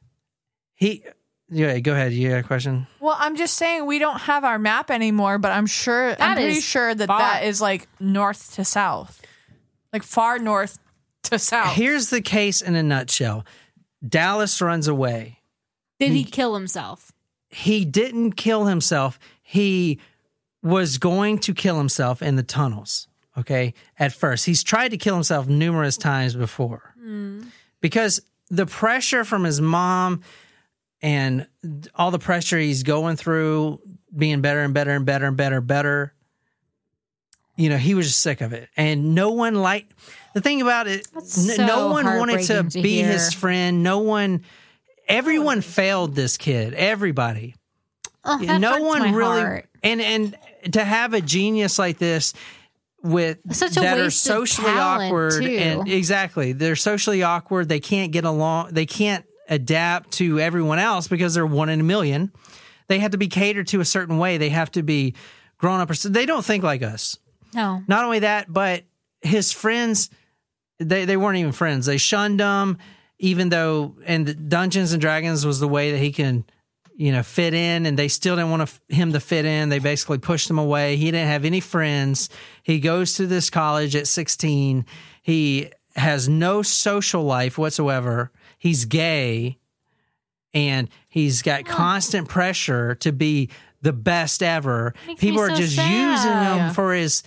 [0.76, 1.04] He
[1.50, 2.14] yeah, go ahead.
[2.14, 2.88] You got a question?
[3.00, 6.58] Well, I'm just saying we don't have our map anymore, but I'm sure I'm pretty
[6.58, 7.20] is sure that far.
[7.20, 9.22] that is like north to south.
[9.94, 10.78] Like far north
[11.24, 11.76] to south.
[11.76, 13.46] Here's the case in a nutshell.
[14.08, 15.40] Dallas runs away.
[16.00, 17.12] Did he kill himself?
[17.50, 19.18] He didn't kill himself.
[19.42, 20.00] He
[20.62, 23.08] was going to kill himself in the tunnels.
[23.38, 23.74] Okay.
[23.98, 27.44] At first, he's tried to kill himself numerous times before hmm.
[27.82, 30.22] because the pressure from his mom
[31.02, 31.48] and
[31.96, 33.80] all the pressure he's going through,
[34.16, 36.14] being better and better and better and better and better.
[37.56, 38.70] You know, he was just sick of it.
[38.78, 39.92] And no one liked
[40.34, 43.08] the thing about it, n- no one wanted to, to be hear.
[43.08, 43.82] his friend.
[43.82, 44.44] No one,
[45.08, 46.74] everyone failed this kid.
[46.76, 47.56] Everybody
[48.30, 49.70] Oh, no one really heart.
[49.82, 50.36] and and
[50.74, 52.34] to have a genius like this
[53.02, 55.48] with Such a that are socially awkward too.
[55.48, 61.08] and exactly they're socially awkward they can't get along they can't adapt to everyone else
[61.08, 62.32] because they're one in a million
[62.88, 65.14] they have to be catered to a certain way they have to be
[65.58, 67.18] grown up or they don't think like us
[67.54, 67.82] No.
[67.88, 68.84] not only that, but
[69.22, 70.10] his friends,
[70.80, 71.88] they, they weren't even friends.
[71.88, 72.78] They shunned him,
[73.18, 76.46] even though, and Dungeons and Dragons was the way that he can,
[76.96, 79.70] you know, fit in, and they still didn't want him to fit in.
[79.70, 80.96] They basically pushed him away.
[80.98, 82.30] He didn't have any friends.
[82.62, 84.86] He goes to this college at 16.
[85.24, 88.32] He has no social life whatsoever.
[88.58, 89.58] He's gay
[90.54, 93.50] and he's got constant pressure to be
[93.82, 94.94] the best ever.
[95.18, 95.92] People are so just sad.
[95.92, 96.74] using him Yeah.
[96.74, 97.24] for his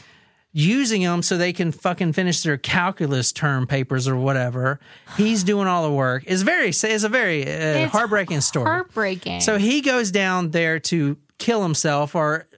[0.53, 4.81] using him so they can fucking finish their calculus term papers or whatever.
[5.17, 6.25] He's doing all the work.
[6.27, 8.67] It's very it's a very uh, It's heartbreaking story.
[8.67, 9.43] Heartbreaking.
[9.43, 12.49] So he goes down there to kill himself or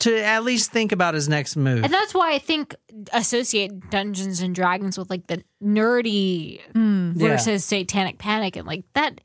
[0.00, 1.84] to at least think about his next move.
[1.84, 2.74] and that's why I think
[3.12, 7.12] associate Dungeons and Dragons with like the nerdy hmm.
[7.12, 9.20] versus Satanic Panic and like that.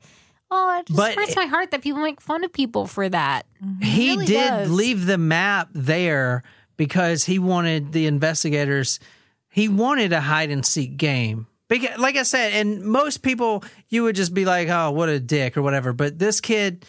[0.50, 3.08] Oh, it just But hurts it- my heart that people make fun of people for
[3.08, 3.46] that.
[3.64, 3.82] Mm-hmm.
[3.82, 4.70] he really did does.
[4.70, 6.42] leave the map there
[6.76, 9.00] because he wanted the investigators
[9.48, 14.02] he wanted a hide and seek game because, like i said and most people you
[14.02, 16.84] would just be like oh what a dick or whatever but this kid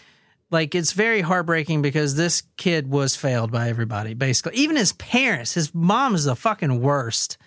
[0.51, 4.55] like it's very heartbreaking because this kid was failed by everybody basically.
[4.55, 7.37] Even his parents his mom is the fucking worst.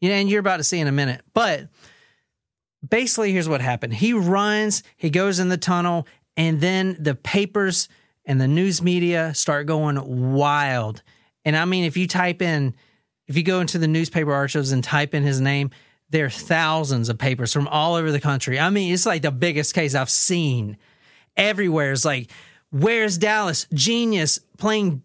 [0.00, 1.22] You know and you're about to see in a minute.
[1.34, 1.68] But
[2.86, 3.94] basically here's what happened.
[3.94, 6.06] He runs he goes in the tunnel
[6.36, 7.88] and then the papers
[8.24, 11.02] and the news media start going wild.
[11.44, 12.74] And i mean if you type in
[13.26, 15.70] if you go into the newspaper archives and type in his name
[16.10, 18.58] there are thousands of papers from all over the country.
[18.58, 20.78] I mean it's like the biggest case i've seen
[21.36, 21.92] everywhere.
[21.92, 22.30] It's like
[22.70, 23.66] where's dallas?
[23.72, 25.02] Genius playing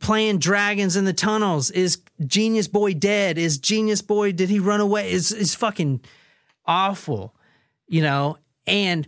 [0.00, 1.70] playing dragons in the tunnels.
[1.70, 3.38] Is genius boy dead?
[3.38, 5.10] Is genius boy did he run away?
[5.10, 6.00] Is is fucking
[6.66, 7.34] awful,
[7.86, 9.06] you know, and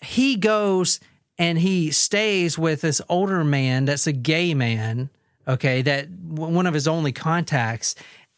[0.00, 1.00] he goes
[1.38, 5.10] and he stays with this older man that's a gay man,
[5.48, 7.94] okay, that one of his only contacts.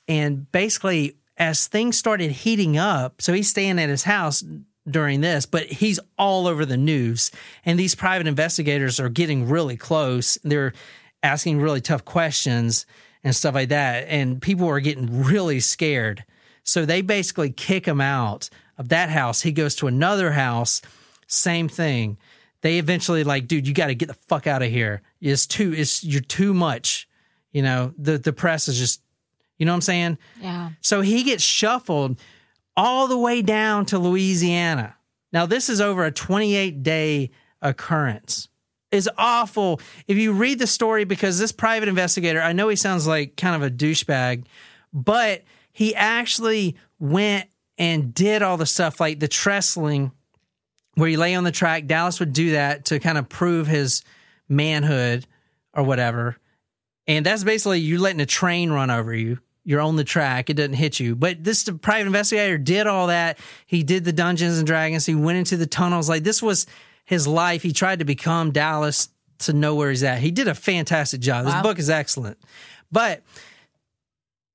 [0.06, 4.44] And basically, as things started heating up, so he's staying at his house
[4.88, 7.30] during this, but he's all over the news.
[7.64, 10.38] And these private investigators are getting really close.
[10.44, 10.74] They're
[11.22, 12.86] asking really tough questions
[13.22, 14.06] and stuff like that.
[14.08, 16.24] And people are getting really scared.
[16.62, 19.42] So they basically kick him out of that house.
[19.42, 20.82] He goes to another house,
[21.26, 22.18] same thing.
[22.60, 25.02] They eventually like, dude, you got to get the fuck out of here.
[25.20, 27.08] It's too, it's you're too much.
[27.52, 29.00] You know, the the press is just,
[29.58, 30.18] you know what I'm saying?
[30.40, 30.70] Yeah.
[30.80, 32.18] So he gets shuffled
[32.76, 34.96] all the way down to Louisiana.
[35.32, 38.48] Now, this is over a 28 day occurrence.
[38.90, 39.80] It's awful.
[40.06, 43.56] If you read the story, because this private investigator, I know he sounds like kind
[43.56, 44.44] of a douchebag,
[44.92, 50.12] but he actually went and did all the stuff like the trestling
[50.94, 51.86] where you lay on the track.
[51.86, 54.04] Dallas would do that to kind of prove his
[54.48, 55.26] manhood
[55.72, 56.36] or whatever.
[57.08, 59.40] And that's basically you letting a train run over you.
[59.64, 61.16] You're on the track, it doesn't hit you.
[61.16, 63.38] But this private investigator did all that.
[63.66, 65.06] He did the Dungeons and Dragons.
[65.06, 66.08] He went into the tunnels.
[66.08, 66.66] Like this was
[67.04, 67.62] his life.
[67.62, 69.08] He tried to become Dallas
[69.40, 70.20] to know where he's at.
[70.20, 71.46] He did a fantastic job.
[71.46, 72.38] This book is excellent.
[72.92, 73.22] But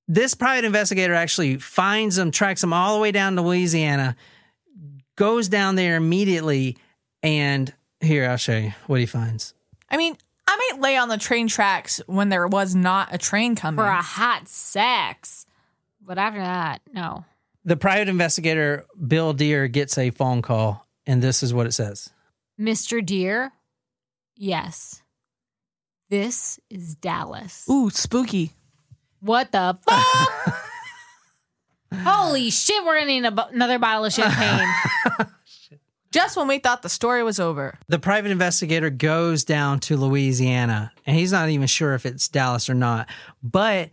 [0.07, 4.15] this private investigator actually finds him, tracks him all the way down to Louisiana,
[5.15, 6.77] goes down there immediately,
[7.21, 9.53] And here, I'll show you what he finds.
[9.89, 10.15] I mean,
[10.51, 13.77] I might lay on the train tracks when there was not a train coming.
[13.77, 15.45] For a hot sex.
[16.01, 17.23] But after that, no.
[17.65, 22.09] The private investigator, Bill Dear, gets a phone call, and this is what it says.
[22.59, 23.05] Mr.
[23.05, 23.51] Dear?
[24.35, 25.03] Yes.
[26.09, 27.67] This is Dallas.
[27.69, 28.53] Ooh, spooky.
[29.19, 30.55] What the fuck?
[31.93, 34.67] Holy shit, we're gonna need a, bo- another bottle of champagne.
[36.11, 37.77] Just when we thought the story was over.
[37.87, 42.69] The private investigator goes down to Louisiana, and he's not even sure if it's Dallas
[42.69, 43.07] or not.
[43.43, 43.91] But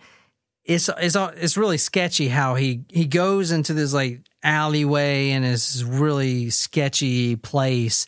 [0.64, 5.82] it's it's it's really sketchy how he he goes into this like alleyway in this
[5.82, 8.06] really sketchy place,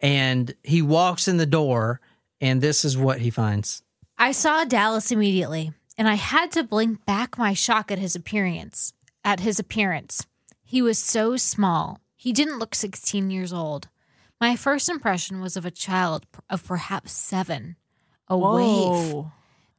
[0.00, 2.00] and he walks in the door,
[2.40, 3.82] and this is what he finds.
[4.16, 8.92] I saw Dallas immediately, and I had to blink back my shock at his appearance.
[9.24, 10.26] At his appearance,
[10.64, 12.00] he was so small.
[12.20, 13.86] He didn't look 16 years old.
[14.40, 17.76] My first impression was of a child of perhaps seven.
[18.26, 18.66] A waif.
[18.66, 19.32] Whoa.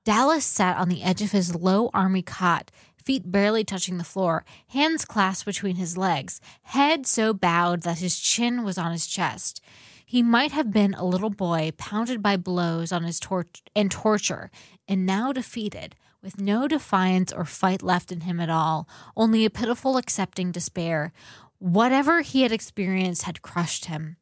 [0.05, 4.45] Dallas sat on the edge of his low army cot, feet barely touching the floor,
[4.69, 9.61] hands clasped between his legs, head so bowed that his chin was on his chest.
[10.05, 14.49] He might have been a little boy pounded by blows on his tor- and torture,
[14.87, 18.87] and now defeated, with no defiance or fight left in him at all,
[19.17, 21.11] only a pitiful accepting despair.
[21.59, 24.15] Whatever he had experienced had crushed him.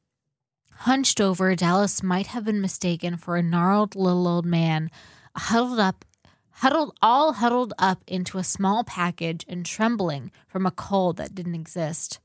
[0.72, 4.90] Hunched over, Dallas might have been mistaken for a gnarled little old man,
[5.36, 6.04] huddled up,
[6.50, 11.54] huddled all huddled up into a small package and trembling from a cold that didn't
[11.54, 12.20] exist.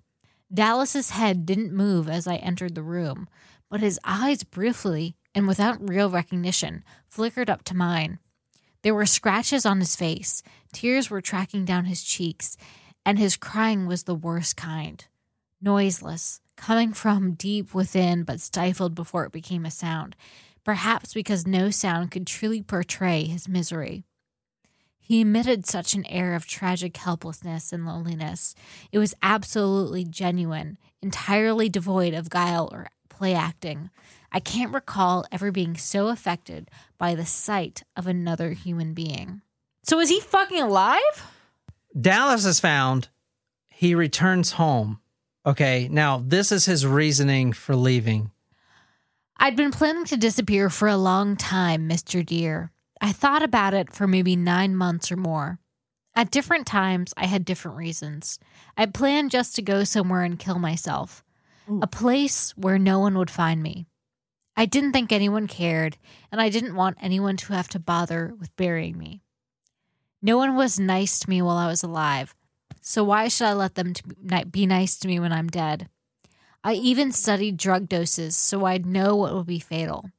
[0.53, 3.29] Dallas's head didn't move as I entered the room,
[3.71, 8.19] but his eyes briefly and without real recognition flickered up to mine.
[8.83, 10.43] There were scratches on his face,
[10.73, 12.57] tears were tracking down his cheeks,
[13.05, 15.05] and his crying was the worst kind.
[15.61, 20.17] Noiseless, coming from deep within but stifled before it became a sound,
[20.65, 24.05] perhaps because no sound could truly portray his misery.
[25.01, 28.55] He emitted such an air of tragic helplessness and loneliness.
[28.93, 33.91] It was absolutely genuine, entirely devoid of guile or play acting.
[34.31, 39.43] I can't recall ever being so affected by the sight of another human being.
[39.83, 41.27] So is he fucking alive?
[41.99, 43.09] Dallas is found.
[43.69, 45.01] He returns home.
[45.45, 48.31] Okay, now this is his reasoning for leaving.
[49.37, 52.25] I'd been planning to disappear for a long time, Mr.
[52.25, 52.71] Dear.
[53.01, 55.59] I thought about it for maybe nine months or more.
[56.15, 58.39] At different times, I had different reasons.
[58.77, 61.25] I planned just to go somewhere and kill myself,
[61.81, 63.87] a place where no one would find me.
[64.57, 65.97] I didn't think anyone cared,
[66.31, 69.22] and I didn't want anyone to have to bother with burying me.
[70.23, 72.35] No one was nice to me while I was alive,
[72.81, 73.93] so why should I let them
[74.51, 75.89] be nice to me when I'm dead?
[76.63, 80.11] I even studied drug doses so I'd know what would be fatal.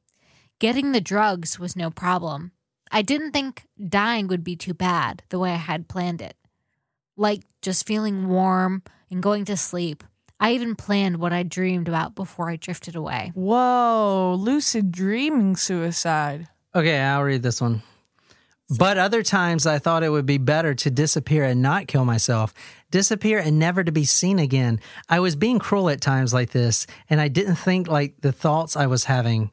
[0.60, 2.51] Getting the drugs was no problem.
[2.91, 6.36] I didn't think dying would be too bad the way I had planned it.
[7.16, 10.04] Like just feeling warm and going to sleep.
[10.38, 13.32] I even planned what I dreamed about before I drifted away.
[13.36, 16.49] Whoa, lucid dreaming suicide.
[16.76, 17.82] Okay, I'll read this one.
[18.70, 22.53] But other times I thought it would be better to disappear and not kill myself,
[22.91, 24.80] disappear and never to be seen again.
[25.09, 28.78] I was being cruel at times like this, and I didn't think like the thoughts
[28.78, 29.51] I was having.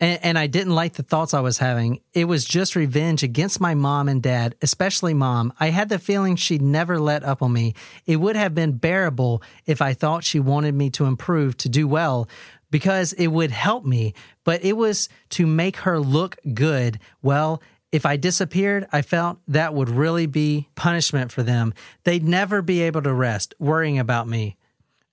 [0.00, 2.00] And, and I didn't like the thoughts I was having.
[2.12, 5.52] It was just revenge against my mom and dad, especially mom.
[5.60, 7.74] I had the feeling she'd never let up on me.
[8.06, 11.86] It would have been bearable if I thought she wanted me to improve, to do
[11.86, 12.28] well,
[12.70, 16.98] because it would help me, but it was to make her look good.
[17.20, 17.62] Well,
[17.92, 21.74] if I disappeared, I felt that would really be punishment for them.
[22.04, 24.56] They'd never be able to rest worrying about me.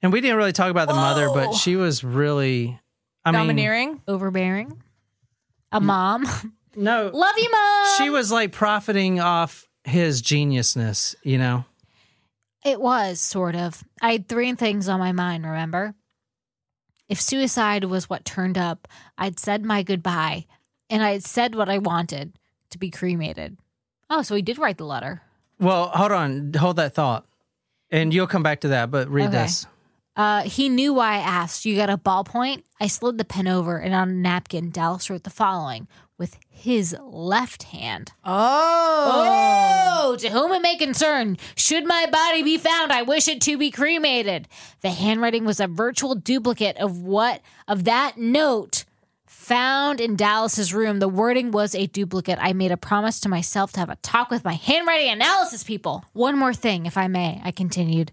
[0.01, 2.79] And we didn't really talk about the mother, but she was really
[3.25, 4.01] I mean Domineering.
[4.07, 4.81] Overbearing?
[5.73, 6.25] A mom?
[6.75, 7.11] no.
[7.13, 7.97] Love you, mom!
[7.97, 11.65] She was like profiting off his geniusness, you know.
[12.63, 13.83] It was, sort of.
[14.01, 15.95] I had three things on my mind, remember?
[17.09, 18.87] If suicide was what turned up,
[19.17, 20.45] I'd said my goodbye,
[20.89, 22.38] and I had said what I wanted
[22.71, 23.57] to be cremated.
[24.09, 25.21] Oh, so he did write the letter.
[25.59, 27.25] Well, hold on, hold that thought.
[27.91, 29.37] And you'll come back to that, but read Okay.
[29.43, 29.65] this.
[30.15, 31.65] Uh, he knew why I asked.
[31.65, 32.63] You got a ballpoint?
[32.79, 35.87] I slid the pen over, and on a napkin, Dallas wrote the following
[36.17, 38.11] with his left hand.
[38.25, 40.01] Oh.
[40.11, 43.57] Oh, to whom it may concern, should my body be found, I wish it to
[43.57, 44.47] be cremated.
[44.81, 48.83] The handwriting was a virtual duplicate of what of that note
[49.49, 50.99] found in Dallas's room.
[50.99, 52.37] The wording was a duplicate.
[52.39, 56.05] I made a promise to myself to have a talk with my handwriting analysis people.
[56.13, 58.11] One more thing, if I may, I continued.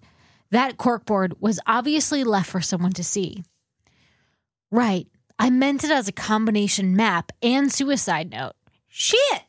[0.50, 3.44] That corkboard was obviously left for someone to see.
[4.70, 5.08] Right.
[5.38, 8.54] I meant it as a combination map and suicide note.
[8.88, 9.42] Shit!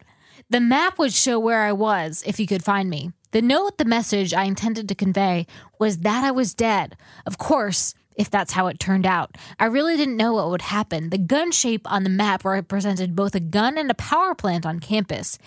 [0.50, 3.14] The map would show where I was if you could find me.
[3.32, 5.48] The note, the message I intended to convey
[5.80, 6.98] was that I was dead.
[7.26, 9.38] Of course, if that's how it turned out.
[9.60, 11.10] I really didn't know what would happen.
[11.12, 14.80] The gun shape on the map represented both a gun and a power plant on
[14.80, 15.38] campus.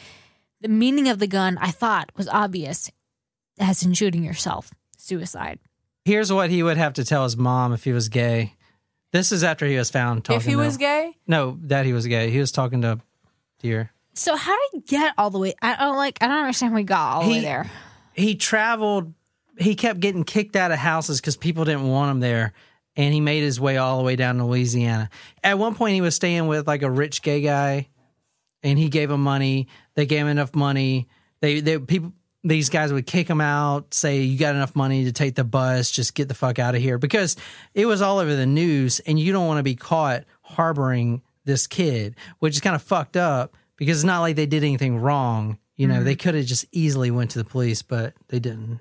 [0.60, 2.90] The meaning of the gun, I thought, was obvious,
[3.58, 5.58] as in shooting yourself, suicide.
[6.04, 8.54] Here's what he would have to tell his mom if he was gay.
[9.12, 11.92] This is after he was found talking if he to- was gay, No, that he
[11.92, 12.30] was gay.
[12.30, 13.00] He was talking to
[13.58, 13.90] Dear.
[14.14, 15.54] So how did he get all the way?
[15.60, 16.18] I don't like.
[16.20, 17.70] I don't understand how we got all the way He- there.
[18.12, 19.12] He traveled.
[19.60, 22.52] He kept getting kicked out of houses because people didn't want him there,
[22.96, 25.10] and he made his way all the way down to Louisiana.
[25.44, 27.88] At one point, he was staying with like a rich gay guy,
[28.62, 29.68] and he gave him money.
[29.94, 31.08] They gave him enough money.
[31.40, 32.12] They they people.
[32.42, 35.90] These guys would kick him out, say, You got enough money to take the bus,
[35.90, 36.96] just get the fuck out of here.
[36.96, 37.36] Because
[37.74, 41.66] it was all over the news, and you don't want to be caught harboring this
[41.66, 45.58] kid, which is kind of fucked up because it's not like they did anything wrong.
[45.76, 46.04] You know, mm-hmm.
[46.04, 48.80] they could have just easily went to the police, but they didn't.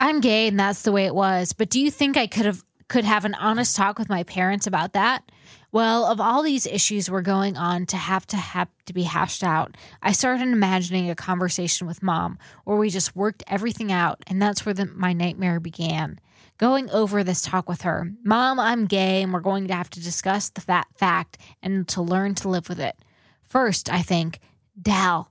[0.00, 1.52] I'm gay and that's the way it was.
[1.52, 4.66] But do you think I could have could have an honest talk with my parents
[4.66, 5.30] about that?
[5.70, 9.44] Well, of all these issues were going on to have to have to be hashed
[9.44, 14.40] out, I started imagining a conversation with mom where we just worked everything out, and
[14.40, 16.18] that's where the, my nightmare began.
[16.56, 20.02] Going over this talk with her, Mom, I'm gay, and we're going to have to
[20.02, 22.96] discuss the fat fact and to learn to live with it.
[23.42, 24.40] First, I think,
[24.80, 25.30] Dal,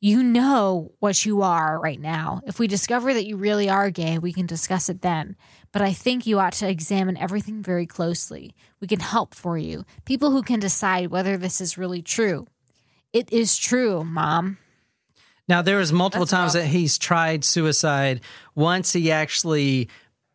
[0.00, 2.40] you know what you are right now.
[2.46, 5.36] If we discover that you really are gay, we can discuss it then.
[5.72, 8.54] But I think you ought to examine everything very closely.
[8.80, 9.84] We can help for you.
[10.06, 12.46] People who can decide whether this is really true.
[13.12, 14.56] It is true, Mom.
[15.48, 16.64] Now there was multiple That's times rough.
[16.64, 18.22] that he's tried suicide.
[18.54, 19.88] Once he actually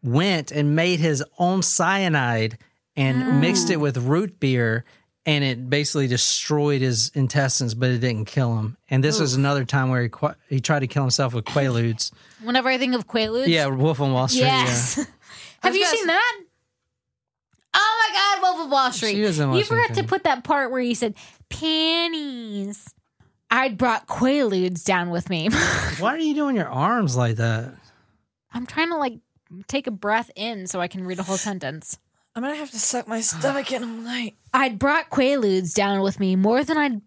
[0.04, 2.60] went and made his own cyanide
[2.96, 3.72] and mixed mm.
[3.72, 4.86] it with root beer
[5.26, 8.78] and it basically destroyed his intestines, but it didn't kill him.
[8.90, 12.12] And this was another time where he qu- he tried to kill himself with Quaaludes.
[12.44, 14.42] Whenever I think of Quaaludes, yeah, Wolf on Wall Street.
[14.42, 14.96] yes.
[15.64, 16.40] Have you seen s- that?
[17.78, 19.12] Oh my God, Wolf of Wall Street!
[19.16, 19.18] She
[19.58, 21.16] you forgot to put that part where you said
[21.50, 22.94] panties.
[23.52, 25.50] I'd brought Quaaludes down with me.
[26.00, 27.74] Why are you doing your arms like that?
[28.54, 29.20] I'm trying to like
[29.68, 31.98] take a breath in so I can read a whole sentence.
[32.36, 34.36] I'm gonna have to suck my stomach in all night.
[34.54, 37.02] I'd brought Quaaludes down with me more than I'd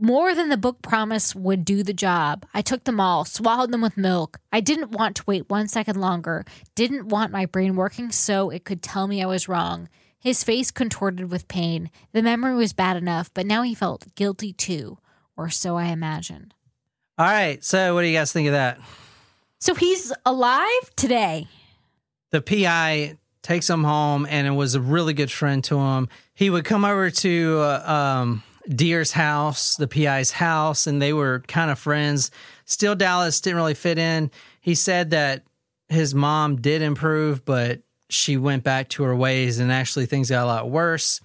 [0.00, 2.46] more than the book promised would do the job.
[2.54, 4.38] I took them all, swallowed them with milk.
[4.52, 6.44] I didn't want to wait one second longer.
[6.76, 9.88] Didn't want my brain working so it could tell me I was wrong.
[10.20, 11.90] His face contorted with pain.
[12.12, 14.98] The memory was bad enough, but now he felt guilty too,
[15.36, 16.54] or so I imagined.
[17.18, 17.62] All right.
[17.64, 18.78] So what do you guys think of that?
[19.58, 21.48] So he's alive today.
[22.30, 23.16] the PI
[23.48, 26.06] takes him home and it was a really good friend to him.
[26.34, 31.42] He would come over to uh, um, Dear's house, the PI's house, and they were
[31.48, 32.30] kind of friends.
[32.66, 34.30] Still, Dallas didn't really fit in.
[34.60, 35.44] He said that
[35.88, 37.80] his mom did improve, but
[38.10, 41.22] she went back to her ways and actually things got a lot worse.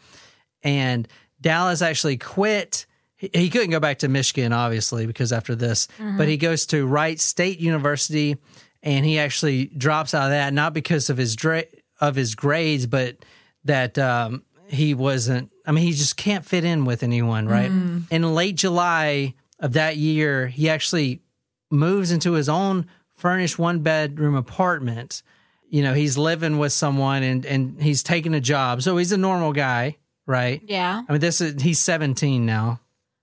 [0.64, 1.06] And
[1.42, 2.86] Dallas actually quit.
[3.18, 7.20] He, couldn't go back to Michigan, obviously, because after this, but he goes to Wright
[7.20, 8.38] State University
[8.82, 11.64] and he actually drops out of that, not because of his dra-
[12.00, 13.18] of his grades, but
[13.66, 15.52] that um, he wasn't.
[15.66, 17.72] I mean, he just can't fit in with anyone, right?
[18.12, 21.22] In late July of that year, he actually
[21.72, 25.24] moves into his own furnished one bedroom apartment.
[25.70, 29.18] You know, he's living with someone and and he's taking a job, so he's a
[29.18, 30.62] normal guy, right?
[30.66, 31.04] Yeah.
[31.08, 32.80] I mean, this is he's seventeen now.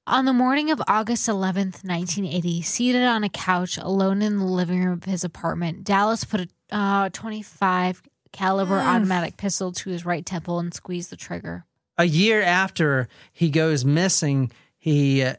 [0.06, 4.82] On the morning of August 11th, 1980, seated on a couch alone in the living
[4.82, 8.02] room of his apartment, Dallas put a uh, 25
[8.32, 11.64] caliber automatic pistol to his right temple and squeezed the trigger.
[11.98, 15.34] a year after he goes missing, he uh,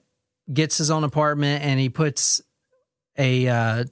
[0.52, 2.42] gets his own apartment and he puts
[3.18, 3.84] a uh,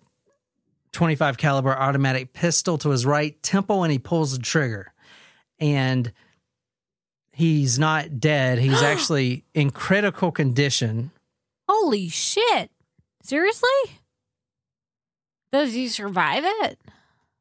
[0.91, 4.93] 25 caliber automatic pistol to his right temple and he pulls the trigger.
[5.59, 6.11] And
[7.33, 8.59] he's not dead.
[8.59, 11.11] He's actually in critical condition.
[11.67, 12.71] Holy shit.
[13.23, 13.69] Seriously?
[15.51, 16.79] Does he survive it?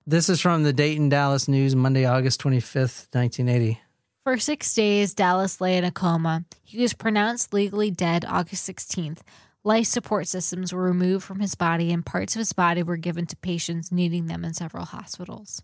[0.08, 3.78] This is from the Dayton Daily News, Monday, August 25th, 1980.
[4.24, 6.46] For six days, Dallas lay in a coma.
[6.64, 9.18] He was pronounced legally dead August 16th.
[9.64, 13.26] Life support systems were removed from his body, and parts of his body were given
[13.26, 15.60] to patients needing them in several hospitals.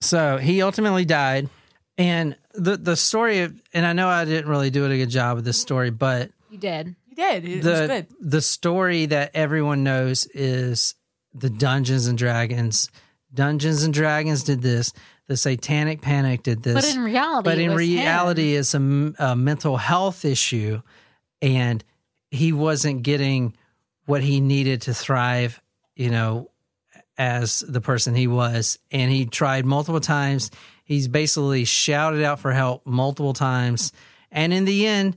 [0.00, 1.50] So he ultimately died.
[1.98, 5.36] And the, the story, of, and I know I didn't really do a good job
[5.36, 6.96] with this story, but You did.
[7.10, 7.44] You did.
[7.44, 8.06] It was good.
[8.18, 10.94] the story that everyone knows is
[11.34, 12.90] the Dungeons and Dragons.
[13.32, 14.92] Dungeons and Dragons did this.
[15.26, 16.74] the Satanic Panic did this.
[16.74, 17.76] But in reality, but it in him.
[17.76, 20.80] reality, it's a mental health issue,
[21.42, 21.82] and
[22.30, 23.56] he wasn't getting
[24.06, 25.60] what he needed to thrive.
[25.94, 26.50] You know,
[27.18, 30.50] as the person he was, and he tried multiple times.
[30.84, 33.92] He's basically shouted out for help multiple times,
[34.30, 35.16] and in the end,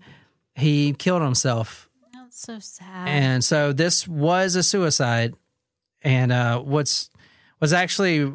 [0.56, 1.90] he killed himself.
[2.12, 3.08] That's so sad.
[3.08, 5.36] And so this was a suicide.
[6.02, 7.10] And uh, what's
[7.60, 8.34] was actually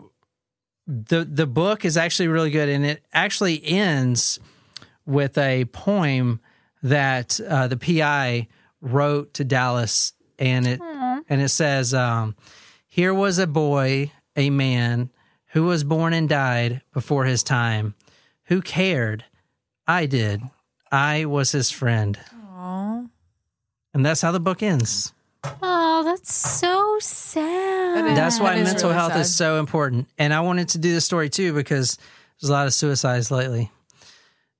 [0.86, 4.38] the the book is actually really good, and it actually ends
[5.06, 6.40] with a poem
[6.82, 8.48] that uh, the PI
[8.80, 10.80] wrote to Dallas, and it
[11.28, 12.36] and it says, um,
[12.86, 15.10] "Here was a boy, a man
[15.48, 17.94] who was born and died before his time.
[18.44, 19.24] Who cared?
[19.86, 20.42] I did.
[20.92, 22.18] I was his friend."
[23.94, 25.12] And that's how the book ends.
[25.62, 28.11] Oh, that's so sad.
[28.11, 29.21] is- That's why That is mental really health sad.
[29.21, 30.09] is so important.
[30.19, 31.99] And I wanted to do this story too because
[32.41, 33.71] there's a lot of suicides lately.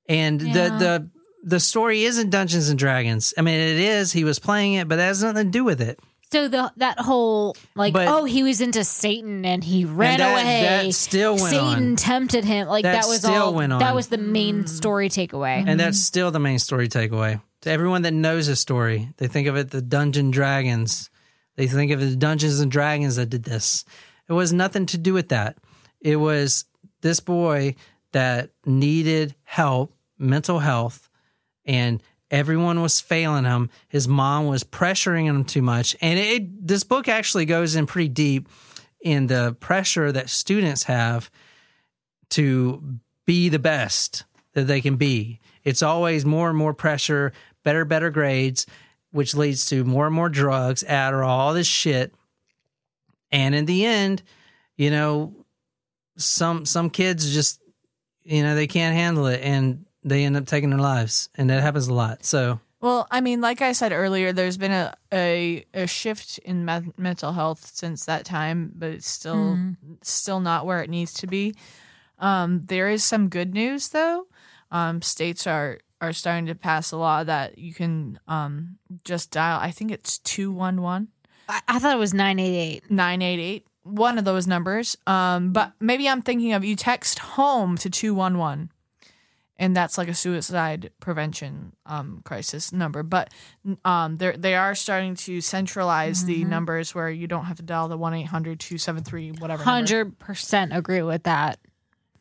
[0.09, 0.53] And Yeah.
[0.53, 1.11] the the
[1.47, 3.35] the story isn't Dungeons and Dragons.
[3.37, 4.13] I mean, it is.
[4.13, 5.99] He was playing it, but that has nothing to do with it.
[6.33, 10.33] So the that whole like But- oh he was into Satan and he ran that-
[10.33, 10.85] away.
[10.87, 11.97] that still went Satan on.
[11.97, 12.67] tempted him.
[12.67, 13.55] Like That that, was still all.
[13.55, 13.79] went on.
[13.81, 15.65] That was the main story takeaway.
[15.67, 17.41] And that's still the main story takeaway.
[17.65, 21.09] To everyone that knows the story, they think of it the Dungeon Dragons.
[21.57, 23.87] They think of the Dungeons and Dragons that did this.
[24.29, 25.57] It was nothing to do with that.
[25.99, 26.67] It was
[27.01, 27.77] this boy
[28.13, 31.09] that needed help, mental health,
[31.65, 33.71] and everyone was failing him.
[33.89, 35.97] His mom was pressuring him too much.
[36.03, 38.47] And it this book actually goes in pretty deep
[39.01, 41.31] in the pressure that students have
[42.29, 45.41] to be the best that they can be.
[45.65, 47.33] It's always more and more pressure,
[47.65, 48.67] better, better grades,
[49.11, 52.15] which leads to more and more drugs, Adderall, all this shit.
[53.33, 54.23] And in the end,
[54.77, 55.35] you know,
[56.17, 57.61] some some kids just,
[58.23, 61.63] you know, they can't handle it and they end up taking their lives, and that
[61.63, 62.25] happens a lot.
[62.25, 66.65] So Well, I mean, like I said earlier, there's been a a, a shift in
[66.65, 69.59] me- mental health since that time, but it's still
[70.03, 71.55] still not where it needs to be.
[72.19, 74.27] Um, there is some good news though.
[74.71, 79.59] Um, states are are starting to pass a law that you can um, just dial.
[79.61, 81.09] I think it's two one one.
[81.49, 82.91] I, I thought it was nine eight eight.
[82.91, 87.91] 988 one of those numbers um but maybe i'm thinking of you text home to
[87.91, 88.71] 211
[89.59, 93.31] and that's like a suicide prevention um crisis number but
[93.85, 97.87] um they they are starting to centralize the numbers where you don't have to dial
[97.89, 99.63] the 1-800-273 whatever.
[99.63, 101.59] Hundred percent agree with that.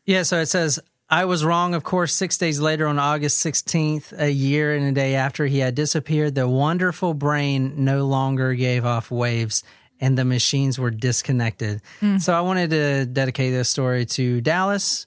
[0.06, 0.78] Yeah, so it says,
[1.10, 2.14] I was wrong, of course.
[2.14, 6.34] Six days later, on August 16th, a year and a day after he had disappeared,
[6.34, 9.62] the wonderful brain no longer gave off waves
[10.00, 11.80] and the machines were disconnected.
[12.00, 12.18] Hmm.
[12.18, 15.06] So I wanted to dedicate this story to Dallas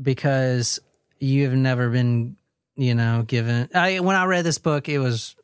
[0.00, 0.80] because
[1.18, 2.36] you have never been,
[2.76, 3.68] you know, given.
[3.74, 5.34] I, when I read this book, it was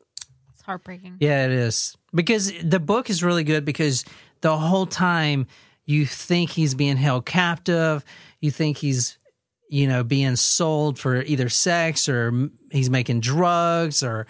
[0.53, 1.17] It's heartbreaking.
[1.19, 1.95] yeah, it is.
[2.13, 4.05] Because the book is really good because
[4.41, 5.47] the whole time
[5.85, 8.03] you think he's being held captive,
[8.39, 9.17] you think he's
[9.69, 14.27] you know being sold for either sex or he's making drugs or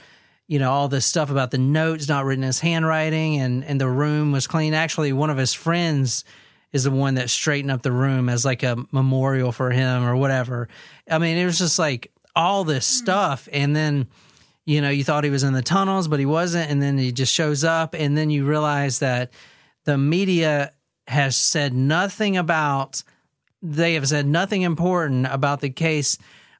[0.47, 3.79] you know all this stuff about the notes not written in his handwriting and and
[3.79, 4.73] the room was clean.
[4.73, 6.23] Actually, one of his friends
[6.71, 10.15] is the one that straightened up the room as like a memorial for him or
[10.15, 10.67] whatever.
[11.09, 13.03] I mean, it was just like all this hmm.
[13.03, 14.07] stuff and then
[14.65, 16.69] you know, you thought he was in the tunnels, but he wasn't.
[16.69, 17.93] And then he just shows up.
[17.93, 19.31] And then you realize that
[19.83, 20.73] the media
[21.07, 23.03] has said nothing about,
[23.71, 26.17] they have said nothing important about the case.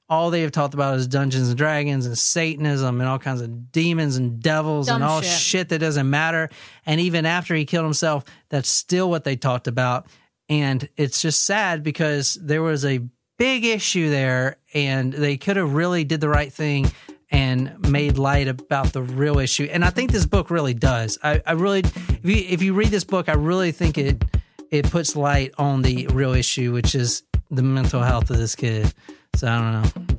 [0.07, 3.72] All they have talked about is Dungeons and Dragons and Satanism and all kinds of
[3.72, 5.32] demons and devils Dumb and all shit.
[5.32, 6.49] shit that doesn't matter.
[6.86, 10.07] And even after he killed himself, that's still what they talked about.
[10.48, 13.02] And it's just sad because there was a
[13.38, 16.91] big issue there and they could have really did the right thing
[17.32, 19.68] and made light about the real issue.
[19.72, 21.18] And I think this book really does.
[21.23, 24.23] I, I really, if you, if you read this book, I really think it
[24.72, 28.94] it puts light on the real issue, which is the mental health of this kid.
[29.36, 30.18] So I don't know,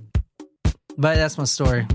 [0.96, 1.86] but that's my story.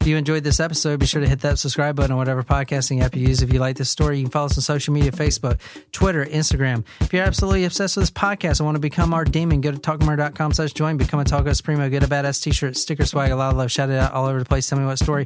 [0.00, 3.02] If you enjoyed this episode, be sure to hit that subscribe button on whatever podcasting
[3.02, 3.40] app you use.
[3.40, 5.60] If you like this story, you can follow us on social media Facebook,
[5.92, 6.84] Twitter, Instagram.
[7.00, 9.78] If you're absolutely obsessed with this podcast and want to become our demon, go to
[9.78, 13.30] talkmurder.com slash join, become a Talk Us Primo, get a badass t shirt, sticker swag,
[13.30, 14.68] a lot of love, shout it out all over the place.
[14.68, 15.24] Tell me what story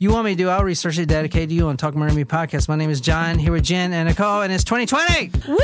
[0.00, 0.48] you want me to do.
[0.48, 2.68] I'll research it, dedicate to you on Talk Murder Me podcast.
[2.68, 5.30] My name is John, here with Jen and Nicole, and it's 2020.
[5.46, 5.56] Woo!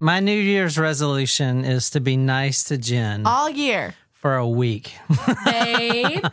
[0.00, 4.96] My New Year's resolution is to be nice to Jen all year for a week.
[5.44, 6.24] Babe.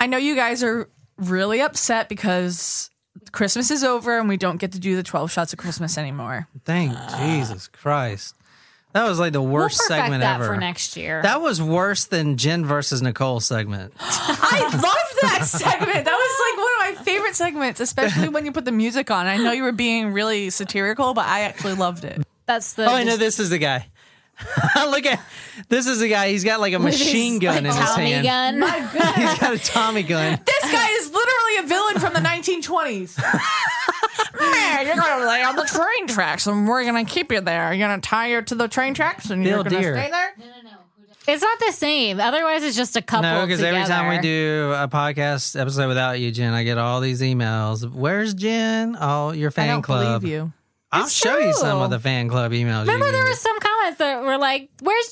[0.00, 2.90] I know you guys are really upset because
[3.32, 6.48] Christmas is over and we don't get to do the 12 shots of Christmas anymore.
[6.64, 8.34] Thank Jesus Christ.
[8.92, 10.46] That was like the We'll worst segment that ever.
[10.46, 11.20] for next year.
[11.22, 13.92] That was worse than Jen versus Nicole segment.
[13.98, 16.04] I love that segment.
[16.04, 19.26] That was like one of my favorite segments, especially when you put the music on.
[19.26, 22.22] I know you were being really satirical, but I actually loved it.
[22.46, 22.84] That's the.
[22.86, 23.88] Oh, I know this is the guy.
[24.90, 25.20] Look at
[25.68, 26.30] this is a guy.
[26.30, 28.26] He's got like a machine gun like, in his Tommy hand.
[28.26, 28.58] gun.
[28.60, 28.80] My
[29.16, 30.38] He's got a Tommy gun.
[30.44, 33.18] This guy is literally a villain from the 1920s.
[34.40, 37.72] Man, you're gonna lay on the train tracks, and we're gonna keep you there.
[37.72, 39.96] You're gonna tie you to the train tracks, and Bill you're gonna Dear.
[39.96, 40.34] stay there.
[40.38, 40.70] No, no, no.
[41.26, 42.20] It's not the same.
[42.20, 43.22] Otherwise, it's just a couple.
[43.30, 47.00] No, because every time we do a podcast episode without you, Jen, I get all
[47.00, 47.90] these emails.
[47.90, 48.96] Where's Jen?
[49.00, 50.20] Oh, your fan I don't club.
[50.20, 50.52] believe you.
[50.92, 52.82] I'll It's show you some of the fan club emails.
[52.82, 55.08] Remember, you there was some comments that were like, "Where's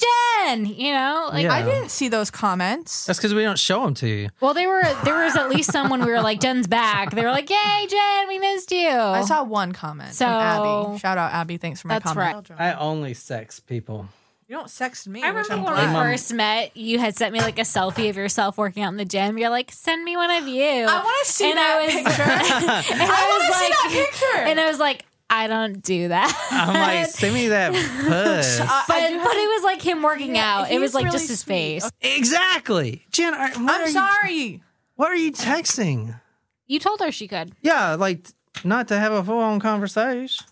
[0.47, 1.55] Jen?" You know, like, Yeah.
[1.55, 3.07] I didn't see those comments.
[3.07, 4.29] That's because we don't show them to you.
[4.41, 4.83] well, they were.
[5.05, 7.87] There was at least some when we were like, "Jen's back." They were like, "Yay,
[7.89, 10.99] Jen, we missed you." I saw one comment So- from Abby.
[10.99, 11.57] Shout out Abby.
[11.57, 12.51] Thanks for my That's comment.
[12.59, 14.09] I only sex people.
[14.49, 15.23] You don't sext me.
[15.23, 16.03] I which remember I'm when we glad.
[16.11, 19.05] first met, you had sent me like a selfie of yourself working out in the
[19.07, 19.39] gym.
[19.39, 21.95] You're like, "Send me one of you." I want to see And that I was-
[21.95, 22.23] picture.
[22.93, 24.39] and I I want was to see that picture.
[24.51, 26.31] and I was like, I don't do that.
[26.51, 28.61] I'm like, send me that puss.
[28.61, 30.71] Uh, but but it was like him working Yeah, out.
[30.71, 31.81] It was like really just his sweet.
[31.83, 31.91] face.
[32.03, 33.33] exactly, Jen.
[33.35, 34.63] Are, I'm you- sorry.
[34.97, 36.21] what are you texting?
[36.67, 37.53] You told her she could.
[37.63, 38.27] Yeah, like
[38.65, 40.47] not to have a full on conversation.